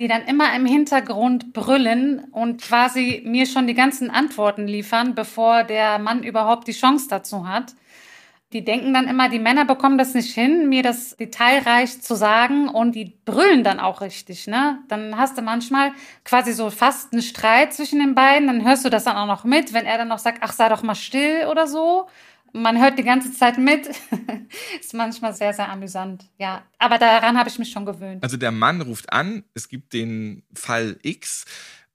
die 0.00 0.09
dann 0.09 0.22
immer 0.22 0.54
im 0.57 0.66
Hintergrund 0.66 1.52
brüllen 1.52 2.24
und 2.33 2.61
quasi 2.61 3.22
mir 3.24 3.46
schon 3.46 3.66
die 3.66 3.74
ganzen 3.74 4.11
Antworten 4.11 4.66
liefern, 4.66 5.14
bevor 5.14 5.62
der 5.62 5.98
Mann 5.98 6.24
überhaupt 6.24 6.66
die 6.66 6.72
Chance 6.72 7.07
dazu 7.09 7.48
hat. 7.48 7.74
Die 8.52 8.64
denken 8.64 8.94
dann 8.94 9.09
immer, 9.09 9.28
die 9.28 9.40
Männer 9.40 9.64
bekommen 9.64 9.98
das 9.98 10.14
nicht 10.14 10.33
hin, 10.33 10.68
mir 10.68 10.83
das 10.85 11.16
detailreich 11.16 12.00
zu 12.02 12.14
sagen 12.14 12.68
und 12.68 12.94
die 12.94 13.18
brüllen 13.24 13.64
dann 13.64 13.80
auch 13.80 14.00
richtig, 14.00 14.46
ne? 14.46 14.78
Dann 14.88 15.16
hast 15.16 15.37
du 15.37 15.42
manchmal 15.42 15.90
quasi 16.24 16.52
so 16.52 16.70
fast 16.70 17.12
einen 17.12 17.22
Streit 17.22 17.72
zwischen 17.74 17.98
den 17.98 18.14
beiden, 18.14 18.46
dann 18.46 18.64
hörst 18.64 18.85
du 18.85 18.90
das 18.90 19.04
dann 19.04 19.16
auch 19.16 19.26
noch 19.26 19.42
mit, 19.42 19.72
wenn 19.72 19.87
er 19.87 19.98
dann 19.98 20.09
noch 20.09 20.20
sagt, 20.20 20.38
ach, 20.42 20.52
sei 20.52 20.68
doch 20.68 20.85
mal 20.85 20.94
still 20.94 21.46
oder 21.50 21.66
so 21.66 22.07
man 22.55 22.81
hört 22.81 22.99
die 22.99 23.03
ganze 23.03 23.33
Zeit 23.33 23.59
mit. 23.59 23.88
ist 24.81 24.95
manchmal 24.95 25.35
sehr, 25.35 25.53
sehr 25.53 25.69
amüsant. 25.69 26.25
Ja, 26.38 26.62
aber 26.79 26.99
daran 26.99 27.37
habe 27.37 27.49
ich 27.49 27.59
mich 27.59 27.71
schon 27.71 27.85
gewöhnt. 27.85 28.23
Also 28.23 28.37
der 28.37 28.53
Mann 28.53 28.81
ruft 28.81 29.12
an, 29.12 29.45
es 29.55 29.69
gibt 29.69 29.93
den 29.93 30.45
Fall 30.55 30.99
X 31.03 31.45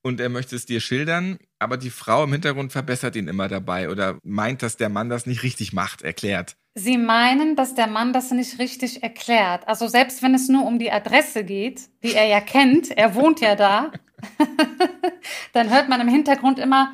und 0.02 0.20
er 0.20 0.30
möchte 0.30 0.56
es 0.56 0.66
dir 0.66 0.80
schildern, 0.80 1.40
aber 1.58 1.78
die 1.78 1.90
Frau 1.90 2.24
im 2.24 2.32
Hintergrund 2.32 2.72
verbessert 2.72 3.16
ihn 3.16 3.28
immer 3.28 3.48
dabei 3.48 3.90
oder 3.90 4.20
meint, 4.24 4.62
dass 4.62 4.78
der 4.78 4.90
Mann 4.90 5.10
das 5.10 5.26
nicht 5.26 5.44
richtig 5.44 5.74
macht, 5.74 6.02
erklärt. 6.02 6.56
Sie 6.76 6.98
meinen, 6.98 7.56
dass 7.56 7.76
der 7.76 7.88
Mann 7.88 8.14
das 8.14 8.32
nicht 8.32 8.60
richtig 8.60 9.04
erklärt. 9.04 9.68
Also 9.68 9.88
selbst 9.88 10.22
wenn 10.22 10.36
es 10.36 10.48
nur 10.48 10.66
um 10.66 10.80
die 10.80 10.92
Adresse 10.92 11.44
geht, 11.44 11.90
die 12.04 12.14
er 12.14 12.28
ja 12.28 12.40
kennt, 12.42 12.92
er 12.92 13.16
wohnt 13.16 13.42
ja 13.42 13.56
da, 13.56 13.92
dann 15.54 15.70
hört 15.70 15.90
man 15.90 16.00
im 16.00 16.08
Hintergrund 16.08 16.60
immer, 16.60 16.94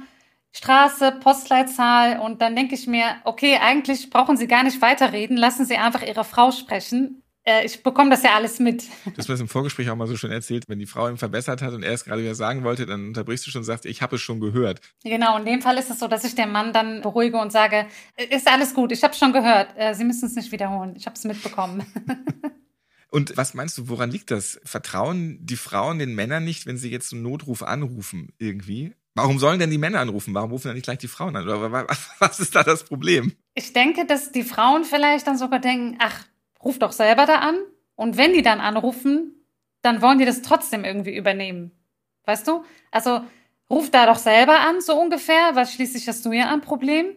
Straße, 0.55 1.11
Postleitzahl 1.19 2.19
und 2.19 2.41
dann 2.41 2.55
denke 2.55 2.75
ich 2.75 2.87
mir, 2.87 3.17
okay, 3.25 3.57
eigentlich 3.61 4.09
brauchen 4.09 4.37
Sie 4.37 4.47
gar 4.47 4.63
nicht 4.63 4.81
weiterreden, 4.81 5.35
lassen 5.35 5.65
Sie 5.65 5.75
einfach 5.75 6.01
Ihre 6.01 6.23
Frau 6.23 6.51
sprechen. 6.51 7.21
Äh, 7.43 7.65
ich 7.65 7.83
bekomme 7.83 8.09
das 8.09 8.23
ja 8.23 8.35
alles 8.35 8.59
mit. 8.59 8.85
Das 9.17 9.27
war 9.27 9.37
im 9.37 9.49
Vorgespräch 9.49 9.89
auch 9.89 9.97
mal 9.97 10.07
so 10.07 10.15
schön 10.15 10.31
erzählt, 10.31 10.63
wenn 10.69 10.79
die 10.79 10.85
Frau 10.85 11.09
ihm 11.09 11.17
verbessert 11.17 11.61
hat 11.61 11.73
und 11.73 11.83
er 11.83 11.91
es 11.91 12.05
gerade 12.05 12.21
wieder 12.21 12.35
sagen 12.35 12.63
wollte, 12.63 12.85
dann 12.85 13.07
unterbrichst 13.07 13.45
du 13.45 13.51
schon 13.51 13.59
und 13.59 13.65
sagst, 13.65 13.85
ich 13.85 14.01
habe 14.01 14.15
es 14.15 14.21
schon 14.21 14.39
gehört. 14.39 14.79
Genau, 15.03 15.37
in 15.37 15.45
dem 15.45 15.61
Fall 15.61 15.77
ist 15.77 15.89
es 15.89 15.99
so, 15.99 16.07
dass 16.07 16.23
ich 16.23 16.35
den 16.35 16.53
Mann 16.53 16.71
dann 16.71 17.01
beruhige 17.01 17.37
und 17.37 17.51
sage, 17.51 17.85
ist 18.29 18.47
alles 18.47 18.73
gut, 18.73 18.93
ich 18.93 19.03
habe 19.03 19.11
es 19.11 19.19
schon 19.19 19.33
gehört, 19.33 19.67
äh, 19.75 19.93
Sie 19.93 20.05
müssen 20.05 20.25
es 20.25 20.35
nicht 20.35 20.53
wiederholen, 20.53 20.95
ich 20.95 21.05
habe 21.05 21.17
es 21.17 21.25
mitbekommen. 21.25 21.85
Und 23.11 23.37
was 23.37 23.53
meinst 23.53 23.77
du, 23.77 23.87
woran 23.87 24.11
liegt 24.11 24.29
das? 24.29 24.59
Vertrauen 24.65 25.37
die 25.39 25.55
Frauen 25.55 25.99
den 25.99 26.15
Männern 26.15 26.43
nicht, 26.43 26.65
wenn 26.65 26.77
sie 26.77 26.91
jetzt 26.91 27.13
einen 27.13 27.21
Notruf 27.21 27.63
anrufen 27.63 28.33
irgendwie? 28.39 28.93
Warum 29.15 29.39
sollen 29.39 29.59
denn 29.59 29.71
die 29.71 29.77
Männer 29.77 30.01
anrufen? 30.01 30.33
Warum 30.35 30.51
rufen 30.51 30.67
dann 30.67 30.75
nicht 30.75 30.83
gleich 30.83 30.97
die 30.97 31.07
Frauen 31.07 31.37
an? 31.37 31.47
Was 32.19 32.39
ist 32.39 32.53
da 32.53 32.63
das 32.63 32.83
Problem? 32.83 33.33
Ich 33.53 33.71
denke, 33.71 34.05
dass 34.05 34.33
die 34.33 34.43
Frauen 34.43 34.83
vielleicht 34.83 35.25
dann 35.25 35.37
sogar 35.37 35.59
denken, 35.59 35.97
ach, 35.99 36.25
ruf 36.63 36.79
doch 36.79 36.91
selber 36.91 37.25
da 37.25 37.39
an. 37.39 37.55
Und 37.95 38.17
wenn 38.17 38.33
die 38.33 38.41
dann 38.41 38.59
anrufen, 38.59 39.45
dann 39.81 40.01
wollen 40.01 40.19
die 40.19 40.25
das 40.25 40.41
trotzdem 40.41 40.83
irgendwie 40.83 41.15
übernehmen. 41.15 41.71
Weißt 42.25 42.45
du? 42.45 42.65
Also 42.91 43.21
ruf 43.69 43.89
da 43.89 44.05
doch 44.05 44.17
selber 44.17 44.59
an, 44.59 44.81
so 44.81 44.99
ungefähr, 44.99 45.55
weil 45.55 45.65
schließlich 45.65 46.07
hast 46.09 46.25
du 46.25 46.33
ja 46.33 46.51
ein 46.51 46.61
Problem. 46.61 47.15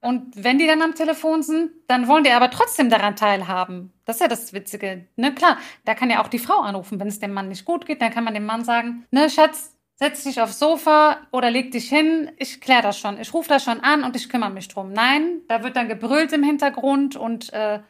Und 0.00 0.32
wenn 0.34 0.58
die 0.58 0.66
dann 0.66 0.82
am 0.82 0.94
Telefon 0.94 1.42
sind, 1.42 1.72
dann 1.88 2.08
wollen 2.08 2.24
die 2.24 2.30
aber 2.30 2.50
trotzdem 2.50 2.88
daran 2.88 3.16
teilhaben. 3.16 3.92
Das 4.04 4.16
ist 4.16 4.20
ja 4.20 4.28
das 4.28 4.52
Witzige. 4.52 5.06
Ne, 5.16 5.34
klar, 5.34 5.58
da 5.84 5.94
kann 5.94 6.10
ja 6.10 6.22
auch 6.22 6.28
die 6.28 6.38
Frau 6.38 6.60
anrufen. 6.60 7.00
Wenn 7.00 7.08
es 7.08 7.20
dem 7.20 7.32
Mann 7.32 7.48
nicht 7.48 7.64
gut 7.64 7.84
geht, 7.84 8.00
dann 8.00 8.12
kann 8.12 8.24
man 8.24 8.34
dem 8.34 8.46
Mann 8.46 8.64
sagen, 8.64 9.06
ne, 9.10 9.28
Schatz, 9.28 9.73
setz 9.96 10.24
dich 10.24 10.40
aufs 10.40 10.58
Sofa 10.58 11.18
oder 11.30 11.50
leg 11.50 11.70
dich 11.70 11.88
hin, 11.88 12.30
ich 12.36 12.60
klär 12.60 12.82
das 12.82 12.98
schon, 12.98 13.20
ich 13.20 13.32
rufe 13.32 13.48
das 13.48 13.64
schon 13.64 13.80
an 13.80 14.04
und 14.04 14.16
ich 14.16 14.28
kümmere 14.28 14.50
mich 14.50 14.68
drum. 14.68 14.92
Nein, 14.92 15.40
da 15.48 15.62
wird 15.62 15.76
dann 15.76 15.88
gebrüllt 15.88 16.32
im 16.32 16.42
Hintergrund 16.42 17.16
und 17.16 17.52
äh, 17.52 17.80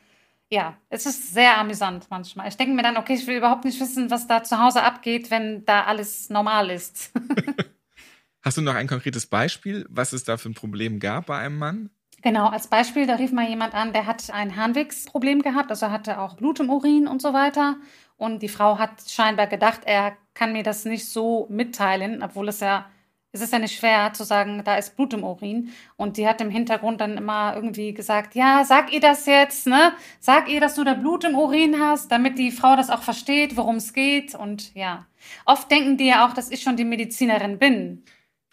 ja, 0.51 0.77
es 0.91 1.07
ist 1.07 1.33
sehr 1.33 1.59
amüsant 1.59 2.07
manchmal. 2.11 2.49
Ich 2.49 2.57
denke 2.57 2.75
mir 2.75 2.83
dann, 2.83 2.97
okay, 2.97 3.15
ich 3.15 3.27
will 3.27 3.37
überhaupt 3.37 3.65
nicht 3.65 3.81
wissen, 3.81 4.11
was 4.11 4.27
da 4.27 4.45
zu 4.45 4.59
Hause 4.59 4.83
abgeht, 4.83 5.31
wenn 5.31 5.65
da 5.65 5.85
alles 5.85 6.31
normal 6.31 6.71
ist. 6.71 7.13
Hast 8.43 8.59
du 8.59 8.63
noch 8.63 8.75
ein 8.75 8.87
konkretes 8.87 9.27
Beispiel, 9.27 9.87
was 9.89 10.13
es 10.13 10.25
da 10.25 10.37
für 10.37 10.51
ein 10.51 10.55
Problem 10.55 11.01
gab 11.01 11.27
bei 11.27 11.39
einem 11.39 11.59
Mann? 11.59 11.91
Genau, 12.21 12.49
als 12.49 12.69
Beispiel, 12.69 13.07
da 13.07 13.17
rief 13.17 13.33
mal 13.33 13.49
jemand 13.49 13.75
an, 13.75 13.93
der 13.95 14.07
hat 14.07 14.31
ein 14.31 14.57
Harnwegsproblem 14.57 15.43
gehabt, 15.43 15.71
also 15.71 15.91
hatte 15.91 16.19
auch 16.21 16.37
Blut 16.37 16.61
im 16.61 16.71
Urin 16.71 17.07
und 17.07 17.23
so 17.23 17.33
weiter. 17.33 17.77
Und 18.17 18.43
die 18.43 18.49
Frau 18.49 18.79
hat 18.79 19.03
scheinbar 19.09 19.47
gedacht, 19.47 19.81
er 19.85 20.17
kann 20.35 20.53
mir 20.53 20.63
das 20.63 20.85
nicht 20.85 21.09
so 21.09 21.47
mitteilen, 21.49 22.23
obwohl 22.23 22.49
es 22.49 22.61
ja, 22.61 22.91
es 23.33 23.41
ist 23.41 23.53
ja 23.53 23.59
nicht 23.59 23.77
schwer 23.77 24.13
zu 24.13 24.25
sagen, 24.25 24.63
da 24.65 24.77
ist 24.77 24.97
Blut 24.97 25.13
im 25.15 25.25
Urin. 25.25 25.71
Und 25.97 26.17
die 26.17 26.29
hat 26.29 26.41
im 26.41 26.51
Hintergrund 26.51 27.01
dann 27.01 27.17
immer 27.17 27.55
irgendwie 27.57 27.95
gesagt, 27.95 28.35
ja, 28.35 28.65
sag 28.65 28.93
ihr 28.93 29.01
das 29.01 29.27
jetzt, 29.27 29.67
ne? 29.67 29.93
Sag 30.21 30.49
ihr, 30.49 30.61
dass 30.61 30.75
du 30.77 30.85
da 30.85 30.95
Blut 30.95 31.25
im 31.25 31.35
Urin 31.35 31.81
hast, 31.81 32.13
damit 32.13 32.39
die 32.39 32.53
Frau 32.53 32.77
das 32.77 32.91
auch 32.91 33.03
versteht, 33.03 33.57
worum 33.57 33.77
es 33.77 33.93
geht. 33.93 34.35
Und 34.35 34.75
ja, 34.75 35.07
oft 35.47 35.71
denken 35.71 35.97
die 35.97 36.07
ja 36.07 36.27
auch, 36.27 36.35
dass 36.35 36.51
ich 36.51 36.63
schon 36.63 36.77
die 36.77 36.85
Medizinerin 36.85 37.59
bin. 37.59 38.05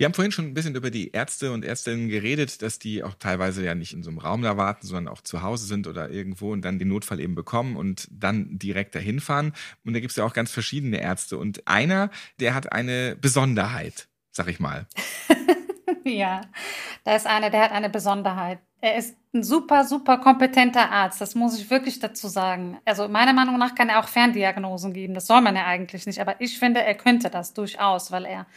Wir 0.02 0.06
haben 0.06 0.16
vorhin 0.16 0.32
schon 0.32 0.46
ein 0.46 0.56
bisschen 0.56 0.74
über 0.74 0.90
die 0.90 1.12
Ärzte 1.12 1.52
und 1.52 1.64
Ärztinnen 1.64 2.10
geredet, 2.10 2.64
dass 2.64 2.80
die 2.80 3.04
auch 3.04 3.14
teilweise 3.14 3.64
ja 3.64 3.76
nicht 3.76 3.94
in 3.94 4.02
so 4.02 4.10
einem 4.10 4.18
Raum 4.18 4.42
da 4.42 4.58
warten, 4.58 4.88
sondern 4.88 5.14
auch 5.14 5.22
zu 5.22 5.44
Hause 5.44 5.68
sind 5.68 5.86
oder 5.86 6.10
irgendwo 6.10 6.52
und 6.52 6.66
dann 6.66 6.80
den 6.80 6.88
Notfall 6.88 7.20
eben 7.20 7.36
bekommen 7.36 7.76
und 7.76 8.08
dann 8.10 8.58
direkt 8.58 8.96
dahin 8.96 9.20
fahren. 9.20 9.54
Und 9.86 9.94
da 9.94 10.00
gibt 10.00 10.10
es 10.10 10.18
ja 10.18 10.26
auch 10.26 10.34
ganz 10.34 10.50
verschiedene 10.52 11.00
Ärzte. 11.00 11.38
Und 11.38 11.68
einer, 11.68 12.10
der 12.40 12.56
hat 12.56 12.72
eine 12.72 13.16
Besonderheit, 13.16 14.08
sag 14.32 14.48
ich 14.48 14.60
mal. 14.60 14.88
ja, 16.04 16.42
da 17.04 17.16
ist 17.16 17.28
einer, 17.28 17.52
der 17.52 17.62
hat 17.62 17.72
eine 17.72 17.92
Besonderheit. 17.92 18.58
Er 18.84 18.96
ist 18.96 19.16
ein 19.36 19.44
super, 19.44 19.84
super 19.84 20.18
kompetenter 20.18 20.90
Arzt. 20.90 21.22
Das 21.22 21.36
muss 21.36 21.60
ich 21.60 21.70
wirklich 21.70 22.00
dazu 22.00 22.28
sagen. 22.28 22.80
Also 22.86 23.08
meiner 23.08 23.34
Meinung 23.34 23.60
nach 23.60 23.76
kann 23.76 23.90
er 23.90 24.00
auch 24.00 24.08
Ferndiagnosen 24.08 24.94
geben. 24.94 25.14
Das 25.14 25.28
soll 25.28 25.42
man 25.42 25.56
ja 25.56 25.68
eigentlich 25.68 26.08
nicht. 26.08 26.20
Aber 26.20 26.42
ich 26.42 26.58
finde, 26.58 26.82
er 26.82 26.96
könnte 26.96 27.30
das 27.30 27.54
durchaus, 27.54 28.12
weil 28.12 28.26
er 28.26 28.48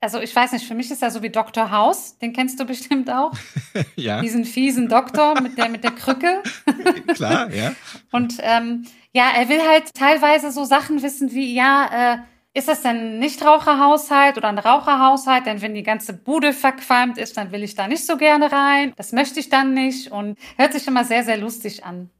also 0.00 0.20
ich 0.20 0.34
weiß 0.34 0.52
nicht, 0.52 0.66
für 0.66 0.74
mich 0.74 0.90
ist 0.90 1.02
er 1.02 1.10
so 1.10 1.22
wie 1.22 1.30
Dr. 1.30 1.70
House, 1.70 2.18
den 2.18 2.32
kennst 2.32 2.60
du 2.60 2.64
bestimmt 2.64 3.10
auch. 3.10 3.32
ja. 3.96 4.20
Diesen 4.20 4.44
fiesen 4.44 4.88
Doktor 4.88 5.40
mit 5.40 5.58
der, 5.58 5.68
mit 5.68 5.82
der 5.84 5.90
Krücke. 5.90 6.42
Klar, 7.14 7.52
ja. 7.52 7.72
Und 8.12 8.38
ähm, 8.40 8.86
ja, 9.12 9.30
er 9.36 9.48
will 9.48 9.60
halt 9.66 9.94
teilweise 9.94 10.52
so 10.52 10.64
Sachen 10.64 11.02
wissen 11.02 11.32
wie, 11.32 11.52
ja, 11.52 12.14
äh, 12.14 12.18
ist 12.54 12.68
das 12.68 12.82
denn 12.82 12.96
ein 12.96 13.18
Nichtraucherhaushalt 13.18 14.36
oder 14.36 14.48
ein 14.48 14.58
Raucherhaushalt? 14.58 15.46
Denn 15.46 15.62
wenn 15.62 15.74
die 15.74 15.82
ganze 15.82 16.12
Bude 16.12 16.52
verqualmt 16.52 17.18
ist, 17.18 17.36
dann 17.36 17.52
will 17.52 17.62
ich 17.62 17.74
da 17.74 17.86
nicht 17.88 18.04
so 18.04 18.16
gerne 18.16 18.50
rein. 18.50 18.92
Das 18.96 19.12
möchte 19.12 19.38
ich 19.38 19.48
dann 19.48 19.74
nicht 19.74 20.10
und 20.10 20.38
hört 20.56 20.72
sich 20.72 20.86
immer 20.86 21.04
sehr, 21.04 21.24
sehr 21.24 21.36
lustig 21.36 21.84
an. 21.84 22.10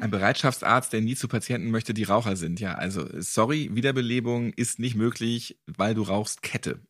Ein 0.00 0.10
Bereitschaftsarzt, 0.10 0.92
der 0.92 1.00
nie 1.00 1.14
zu 1.14 1.28
Patienten 1.28 1.70
möchte, 1.70 1.94
die 1.94 2.04
Raucher 2.04 2.36
sind. 2.36 2.60
Ja, 2.60 2.74
also 2.74 3.06
sorry, 3.18 3.70
Wiederbelebung 3.72 4.52
ist 4.54 4.78
nicht 4.78 4.96
möglich, 4.96 5.58
weil 5.66 5.94
du 5.94 6.02
rauchst 6.02 6.42
Kette. 6.42 6.80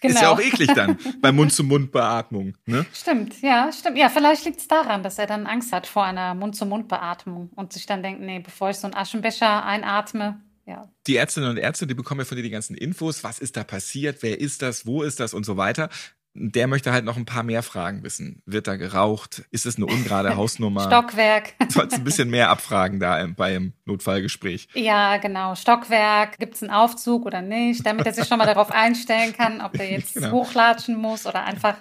Genau. 0.00 0.14
Ist 0.14 0.22
ja 0.22 0.30
auch 0.30 0.40
eklig 0.40 0.72
dann 0.74 0.98
bei 1.20 1.30
Mund-zu-Mund-Beatmung. 1.30 2.56
Ne? 2.64 2.86
Stimmt, 2.92 3.42
ja, 3.42 3.70
stimmt. 3.70 3.98
Ja, 3.98 4.08
vielleicht 4.08 4.46
liegt 4.46 4.60
es 4.60 4.66
daran, 4.66 5.02
dass 5.02 5.18
er 5.18 5.26
dann 5.26 5.46
Angst 5.46 5.72
hat 5.72 5.86
vor 5.86 6.04
einer 6.04 6.34
Mund-zu-Mund-Beatmung 6.34 7.50
und 7.54 7.72
sich 7.72 7.84
dann 7.84 8.02
denkt, 8.02 8.22
nee, 8.22 8.38
bevor 8.38 8.70
ich 8.70 8.78
so 8.78 8.86
einen 8.86 8.94
Aschenbecher 8.94 9.64
einatme, 9.64 10.40
ja. 10.66 10.88
Die 11.06 11.16
Ärztinnen 11.16 11.50
und 11.50 11.56
Ärzte, 11.56 11.86
die 11.86 11.94
bekommen 11.94 12.20
ja 12.20 12.24
von 12.24 12.36
dir 12.36 12.44
die 12.44 12.50
ganzen 12.50 12.76
Infos, 12.76 13.24
was 13.24 13.40
ist 13.40 13.56
da 13.56 13.64
passiert, 13.64 14.22
wer 14.22 14.40
ist 14.40 14.62
das, 14.62 14.86
wo 14.86 15.02
ist 15.02 15.18
das 15.18 15.34
und 15.34 15.44
so 15.44 15.56
weiter 15.56 15.90
der 16.34 16.66
möchte 16.66 16.92
halt 16.92 17.04
noch 17.04 17.16
ein 17.16 17.24
paar 17.24 17.42
mehr 17.42 17.62
Fragen 17.62 18.02
wissen. 18.02 18.42
Wird 18.46 18.68
da 18.68 18.76
geraucht? 18.76 19.44
Ist 19.50 19.66
es 19.66 19.76
eine 19.76 19.86
ungerade 19.86 20.34
Hausnummer? 20.36 20.82
Stockwerk. 20.82 21.54
Sollst 21.68 21.96
ein 21.96 22.04
bisschen 22.04 22.30
mehr 22.30 22.50
abfragen 22.50 23.00
da 23.00 23.26
beim 23.36 23.72
Notfallgespräch. 23.84 24.68
Ja, 24.74 25.16
genau. 25.16 25.54
Stockwerk. 25.54 26.38
Gibt 26.38 26.54
es 26.54 26.62
einen 26.62 26.70
Aufzug 26.70 27.26
oder 27.26 27.42
nicht? 27.42 27.84
Damit 27.84 28.06
er 28.06 28.12
sich 28.12 28.26
schon 28.26 28.38
mal 28.38 28.46
darauf 28.46 28.70
einstellen 28.70 29.36
kann, 29.36 29.60
ob 29.60 29.78
er 29.78 29.90
jetzt 29.90 30.14
genau. 30.14 30.30
hochlatschen 30.32 30.96
muss 30.96 31.26
oder 31.26 31.44
einfach 31.44 31.76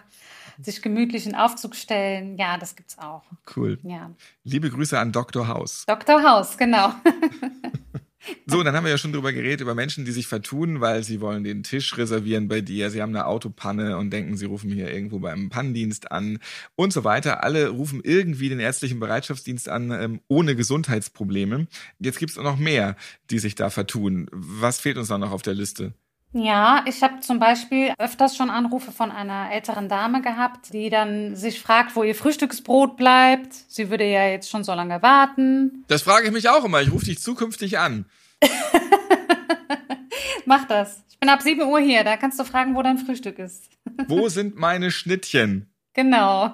sich 0.62 0.82
gemütlich 0.82 1.26
in 1.26 1.36
Aufzug 1.36 1.76
stellen. 1.76 2.38
Ja, 2.38 2.58
das 2.58 2.76
gibt's 2.76 2.98
auch. 2.98 3.24
Cool. 3.56 3.80
Ja. 3.84 4.12
Liebe 4.44 4.70
Grüße 4.70 5.00
an 5.00 5.12
Dr. 5.12 5.48
Haus. 5.48 5.86
Dr. 5.88 6.22
Haus, 6.24 6.58
genau. 6.58 6.94
So, 8.46 8.64
dann 8.64 8.76
haben 8.76 8.84
wir 8.84 8.92
ja 8.92 8.98
schon 8.98 9.14
drüber 9.14 9.32
geredet, 9.32 9.62
über 9.62 9.76
Menschen, 9.76 10.06
die 10.06 10.12
sich 10.12 10.28
vertun, 10.28 10.82
weil 10.82 11.04
sie 11.04 11.22
wollen 11.22 11.44
den 11.44 11.64
Tisch 11.64 11.98
reservieren 11.98 12.48
bei 12.48 12.62
dir. 12.62 12.90
Sie 12.90 13.02
haben 13.02 13.16
eine 13.16 13.26
Autopanne 13.26 13.98
und 13.98 14.12
denken, 14.12 14.36
sie 14.38 14.46
rufen 14.46 14.72
hier 14.72 14.92
irgendwo 14.92 15.20
beim 15.20 15.50
Pannendienst 15.50 16.12
an 16.12 16.40
und 16.76 16.92
so 16.92 17.04
weiter. 17.04 17.44
Alle 17.44 17.70
rufen 17.70 18.02
irgendwie 18.04 18.50
den 18.50 18.60
ärztlichen 18.60 19.00
Bereitschaftsdienst 19.00 19.70
an, 19.70 19.92
ähm, 19.92 20.22
ohne 20.28 20.56
Gesundheitsprobleme. 20.56 21.68
Jetzt 22.00 22.20
gibt 22.20 22.32
es 22.32 22.38
noch 22.38 22.58
mehr, 22.58 22.96
die 23.30 23.40
sich 23.40 23.56
da 23.56 23.70
vertun. 23.70 24.28
Was 24.32 24.80
fehlt 24.80 24.98
uns 24.98 25.08
da 25.08 25.18
noch 25.18 25.32
auf 25.32 25.42
der 25.42 25.56
Liste? 25.56 25.94
Ja, 26.32 26.84
ich 26.88 27.02
habe 27.02 27.22
zum 27.22 27.40
Beispiel 27.40 27.94
öfters 27.98 28.36
schon 28.38 28.52
Anrufe 28.52 28.92
von 28.92 29.10
einer 29.12 29.52
älteren 29.52 29.90
Dame 29.90 30.22
gehabt, 30.22 30.72
die 30.74 30.90
dann 30.92 31.36
sich 31.36 31.60
fragt, 31.60 31.96
wo 31.96 32.04
ihr 32.04 32.14
Frühstücksbrot 32.14 32.98
bleibt. 32.98 33.54
Sie 33.68 33.90
würde 33.90 34.06
ja 34.06 34.28
jetzt 34.28 34.50
schon 34.50 34.64
so 34.64 34.74
lange 34.74 35.02
warten. 35.02 35.86
Das 35.88 36.04
frage 36.04 36.28
ich 36.28 36.32
mich 36.32 36.48
auch 36.48 36.64
immer. 36.66 36.82
Ich 36.82 36.92
rufe 36.92 37.06
dich 37.06 37.20
zukünftig 37.20 37.80
an. 37.80 38.06
Mach 40.46 40.66
das. 40.66 41.04
Ich 41.10 41.20
bin 41.20 41.30
ab 41.30 41.42
7 41.42 41.62
Uhr 41.64 41.80
hier, 41.80 42.04
da 42.04 42.16
kannst 42.16 42.40
du 42.40 42.44
fragen, 42.44 42.76
wo 42.76 42.82
dein 42.84 43.00
Frühstück 43.00 43.40
ist. 43.40 43.70
Wo 44.08 44.30
sind 44.30 44.56
meine 44.56 44.92
Schnittchen? 44.92 45.66
Genau. 45.94 46.54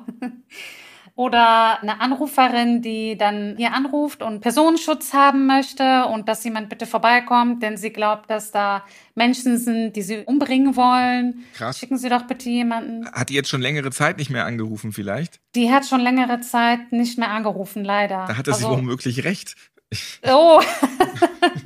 Oder 1.18 1.82
eine 1.82 2.02
Anruferin, 2.02 2.82
die 2.82 3.18
dann 3.18 3.56
hier 3.56 3.72
anruft 3.74 4.22
und 4.22 4.42
Personenschutz 4.42 5.14
haben 5.14 5.46
möchte 5.48 6.08
und 6.08 6.28
dass 6.28 6.44
jemand 6.44 6.68
bitte 6.68 6.86
vorbeikommt, 6.86 7.64
denn 7.64 7.78
sie 7.78 7.92
glaubt, 7.92 8.30
dass 8.30 8.52
da 8.52 8.84
Menschen 9.16 9.58
sind, 9.58 9.94
die 9.96 10.02
sie 10.02 10.24
umbringen 10.26 10.76
wollen. 10.76 11.46
Krass. 11.54 11.80
Schicken 11.80 11.98
Sie 11.98 12.10
doch 12.10 12.24
bitte 12.24 12.50
jemanden. 12.50 13.10
Hat 13.10 13.30
die 13.30 13.34
jetzt 13.34 13.48
schon 13.50 13.62
längere 13.62 13.92
Zeit 13.92 14.18
nicht 14.18 14.30
mehr 14.30 14.44
angerufen 14.46 14.92
vielleicht? 14.92 15.40
Die 15.56 15.72
hat 15.72 15.86
schon 15.86 16.02
längere 16.02 16.42
Zeit 16.42 16.92
nicht 16.92 17.18
mehr 17.18 17.30
angerufen, 17.30 17.86
leider. 17.86 18.26
Da 18.28 18.36
hatte 18.36 18.52
sie 18.54 18.66
Also- 18.66 18.78
womöglich 18.78 19.24
recht. 19.24 19.56
Oh. 20.28 20.60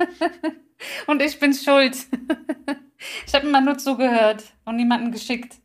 und 1.08 1.22
ich 1.22 1.40
bin 1.40 1.54
schuld. 1.54 1.96
ich 3.26 3.34
habe 3.34 3.48
immer 3.48 3.60
nur 3.60 3.78
zugehört 3.78 4.44
und 4.64 4.76
niemanden 4.76 5.10
geschickt. 5.10 5.56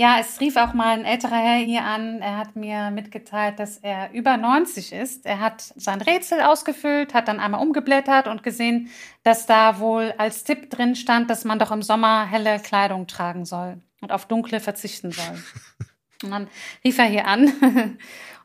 Ja, 0.00 0.18
es 0.20 0.38
rief 0.38 0.54
auch 0.54 0.74
mal 0.74 0.96
ein 0.96 1.04
älterer 1.04 1.38
Herr 1.38 1.56
hier 1.56 1.82
an. 1.82 2.22
Er 2.22 2.36
hat 2.36 2.54
mir 2.54 2.92
mitgeteilt, 2.92 3.58
dass 3.58 3.78
er 3.78 4.12
über 4.12 4.36
90 4.36 4.92
ist. 4.92 5.26
Er 5.26 5.40
hat 5.40 5.72
sein 5.74 6.00
Rätsel 6.00 6.40
ausgefüllt, 6.40 7.14
hat 7.14 7.26
dann 7.26 7.40
einmal 7.40 7.60
umgeblättert 7.60 8.28
und 8.28 8.44
gesehen, 8.44 8.90
dass 9.24 9.46
da 9.46 9.80
wohl 9.80 10.14
als 10.16 10.44
Tipp 10.44 10.70
drin 10.70 10.94
stand, 10.94 11.28
dass 11.30 11.44
man 11.44 11.58
doch 11.58 11.72
im 11.72 11.82
Sommer 11.82 12.24
helle 12.26 12.60
Kleidung 12.60 13.08
tragen 13.08 13.44
soll 13.44 13.82
und 14.00 14.12
auf 14.12 14.26
dunkle 14.26 14.60
verzichten 14.60 15.10
soll. 15.10 15.42
Und 16.24 16.32
dann 16.32 16.48
rief 16.84 16.98
er 16.98 17.04
hier 17.04 17.28
an 17.28 17.96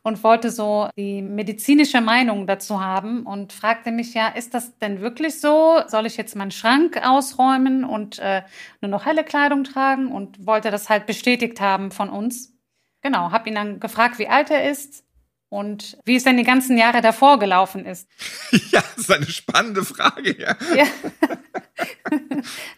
und 0.03 0.21
wollte 0.23 0.51
so 0.51 0.89
die 0.97 1.21
medizinische 1.21 2.01
Meinung 2.01 2.45
dazu 2.45 2.83
haben 2.83 3.25
und 3.25 3.53
fragte 3.53 3.89
mich 3.91 4.13
ja, 4.13 4.27
ist 4.27 4.53
das 4.53 4.77
denn 4.77 4.99
wirklich 4.99 5.39
so? 5.39 5.81
Soll 5.87 6.05
ich 6.05 6.17
jetzt 6.17 6.35
meinen 6.35 6.51
Schrank 6.51 6.99
ausräumen 7.03 7.85
und 7.85 8.19
äh, 8.19 8.43
nur 8.81 8.91
noch 8.91 9.05
helle 9.05 9.23
Kleidung 9.23 9.63
tragen? 9.63 10.11
Und 10.11 10.45
wollte 10.45 10.71
das 10.71 10.89
halt 10.89 11.05
bestätigt 11.05 11.61
haben 11.61 11.91
von 11.91 12.09
uns. 12.09 12.53
Genau, 13.01 13.31
habe 13.31 13.49
ihn 13.49 13.55
dann 13.55 13.79
gefragt, 13.79 14.19
wie 14.19 14.27
alt 14.27 14.51
er 14.51 14.69
ist 14.69 15.05
und 15.47 15.97
wie 16.03 16.17
es 16.17 16.23
denn 16.23 16.35
die 16.35 16.43
ganzen 16.43 16.77
Jahre 16.77 16.99
davor 16.99 17.39
gelaufen 17.39 17.85
ist. 17.85 18.09
ja, 18.71 18.81
das 18.95 18.97
ist 18.97 19.11
eine 19.11 19.27
spannende 19.27 19.85
Frage, 19.85 20.37
ja. 20.37 20.57
Ja. 20.75 20.85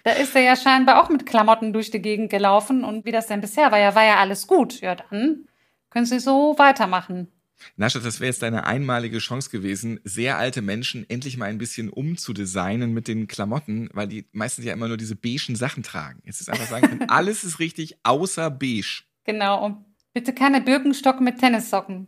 da 0.04 0.12
ist 0.12 0.36
er 0.36 0.42
ja 0.44 0.56
scheinbar 0.56 1.02
auch 1.02 1.10
mit 1.10 1.26
Klamotten 1.26 1.74
durch 1.74 1.90
die 1.90 2.02
Gegend 2.02 2.30
gelaufen. 2.30 2.84
Und 2.84 3.04
wie 3.04 3.12
das 3.12 3.28
denn 3.28 3.42
bisher 3.42 3.72
war, 3.72 3.80
ja, 3.80 3.96
war 3.96 4.06
ja 4.06 4.18
alles 4.18 4.46
gut. 4.46 4.82
Ja, 4.82 4.96
dann 4.96 5.48
können 5.96 6.06
Sie 6.06 6.20
so 6.20 6.56
weitermachen. 6.58 7.30
Nascha, 7.78 8.00
das 8.00 8.20
wäre 8.20 8.28
jetzt 8.28 8.42
deine 8.42 8.66
einmalige 8.66 9.20
Chance 9.20 9.50
gewesen, 9.50 10.02
sehr 10.04 10.38
alte 10.38 10.62
Menschen 10.62 11.10
endlich 11.10 11.38
mal 11.38 11.46
ein 11.46 11.58
bisschen 11.58 11.90
umzudesignen 11.90 12.94
mit 12.94 13.08
den 13.08 13.28
Klamotten, 13.28 13.90
weil 13.94 14.10
die 14.10 14.28
meistens 14.34 14.66
ja 14.66 14.74
immer 14.74 14.90
nur 14.90 14.98
diese 14.98 15.16
beigen 15.16 15.56
Sachen 15.56 15.84
tragen. 15.84 16.22
Jetzt 16.26 16.42
ist 16.42 16.50
einfach 16.50 16.68
sagen 16.68 16.90
können, 16.90 17.06
alles 17.10 17.46
ist 17.46 17.60
richtig 17.60 17.96
außer 18.04 18.52
beige. 18.52 19.04
Genau. 19.24 19.64
Und 19.64 19.86
bitte 20.14 20.34
keine 20.34 20.60
Birkenstock 20.60 21.22
mit 21.22 21.40
Tennissocken. 21.40 22.08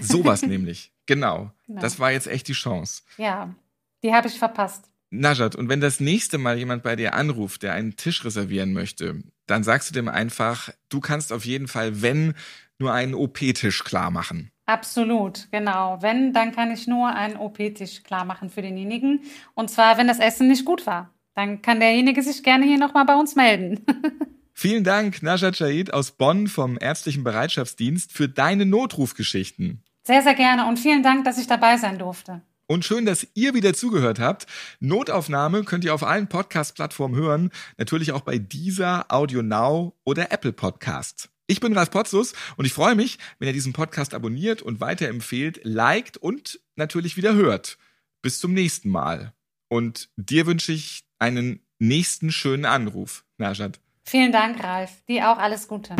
Sowas 0.00 0.42
nämlich. 0.46 0.92
Genau. 1.06 1.52
Genau. 1.68 1.80
Das 1.80 2.00
war 2.00 2.10
jetzt 2.10 2.26
echt 2.26 2.48
die 2.48 2.54
Chance. 2.54 3.02
Ja, 3.18 3.54
die 4.02 4.12
habe 4.12 4.26
ich 4.26 4.36
verpasst. 4.36 4.90
Najat, 5.10 5.54
und 5.54 5.68
wenn 5.68 5.80
das 5.80 6.00
nächste 6.00 6.38
Mal 6.38 6.58
jemand 6.58 6.82
bei 6.82 6.96
dir 6.96 7.14
anruft, 7.14 7.62
der 7.62 7.72
einen 7.72 7.94
Tisch 7.94 8.24
reservieren 8.24 8.72
möchte, 8.72 9.22
dann 9.46 9.64
sagst 9.64 9.88
du 9.88 9.94
dem 9.94 10.08
einfach, 10.08 10.70
du 10.90 11.00
kannst 11.00 11.32
auf 11.32 11.46
jeden 11.46 11.66
Fall, 11.66 12.02
wenn, 12.02 12.34
nur 12.78 12.92
einen 12.92 13.14
OP-Tisch 13.14 13.84
klar 13.84 14.10
machen. 14.10 14.50
Absolut, 14.66 15.48
genau. 15.50 15.98
Wenn, 16.00 16.32
dann 16.32 16.52
kann 16.52 16.70
ich 16.70 16.86
nur 16.86 17.08
einen 17.08 17.36
OP-Tisch 17.36 18.02
klar 18.02 18.24
machen 18.24 18.50
für 18.50 18.62
denjenigen. 18.62 19.22
Und 19.54 19.70
zwar, 19.70 19.96
wenn 19.98 20.08
das 20.08 20.18
Essen 20.18 20.48
nicht 20.48 20.64
gut 20.64 20.86
war. 20.86 21.14
Dann 21.34 21.62
kann 21.62 21.80
derjenige 21.80 22.22
sich 22.22 22.42
gerne 22.42 22.66
hier 22.66 22.78
nochmal 22.78 23.04
bei 23.04 23.14
uns 23.14 23.34
melden. 23.36 23.84
Vielen 24.52 24.82
Dank, 24.82 25.22
Najat 25.22 25.56
Shahid 25.56 25.94
aus 25.94 26.10
Bonn 26.10 26.48
vom 26.48 26.76
Ärztlichen 26.80 27.22
Bereitschaftsdienst 27.22 28.12
für 28.12 28.28
deine 28.28 28.66
Notrufgeschichten. 28.66 29.84
Sehr, 30.02 30.22
sehr 30.22 30.34
gerne 30.34 30.66
und 30.66 30.80
vielen 30.80 31.04
Dank, 31.04 31.24
dass 31.24 31.38
ich 31.38 31.46
dabei 31.46 31.76
sein 31.76 31.98
durfte. 31.98 32.42
Und 32.66 32.84
schön, 32.84 33.06
dass 33.06 33.26
ihr 33.34 33.54
wieder 33.54 33.72
zugehört 33.72 34.18
habt. 34.18 34.46
Notaufnahme 34.80 35.62
könnt 35.62 35.84
ihr 35.84 35.94
auf 35.94 36.02
allen 36.02 36.28
Podcast-Plattformen 36.28 37.14
hören. 37.14 37.50
Natürlich 37.76 38.10
auch 38.12 38.22
bei 38.22 38.38
dieser, 38.38 39.06
Audio 39.10 39.42
Now 39.42 39.96
oder 40.04 40.32
Apple 40.32 40.52
Podcasts. 40.52 41.30
Ich 41.50 41.60
bin 41.60 41.72
Ralf 41.72 41.90
Potzus 41.90 42.34
und 42.58 42.66
ich 42.66 42.74
freue 42.74 42.94
mich, 42.94 43.18
wenn 43.38 43.48
ihr 43.48 43.54
diesen 43.54 43.72
Podcast 43.72 44.12
abonniert 44.12 44.60
und 44.60 44.82
weiterempfehlt, 44.82 45.60
liked 45.64 46.18
und 46.18 46.60
natürlich 46.76 47.16
wieder 47.16 47.32
hört. 47.32 47.78
Bis 48.20 48.38
zum 48.38 48.52
nächsten 48.52 48.90
Mal. 48.90 49.32
Und 49.68 50.10
dir 50.16 50.44
wünsche 50.44 50.72
ich 50.72 51.04
einen 51.18 51.60
nächsten 51.78 52.32
schönen 52.32 52.66
Anruf, 52.66 53.24
Najat. 53.38 53.80
Vielen 54.04 54.30
Dank, 54.30 54.62
Ralf. 54.62 54.90
Dir 55.08 55.30
auch 55.30 55.38
alles 55.38 55.68
Gute. 55.68 55.96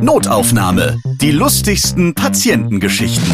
Notaufnahme. 0.00 1.00
Die 1.20 1.32
lustigsten 1.32 2.14
Patientengeschichten. 2.14 3.32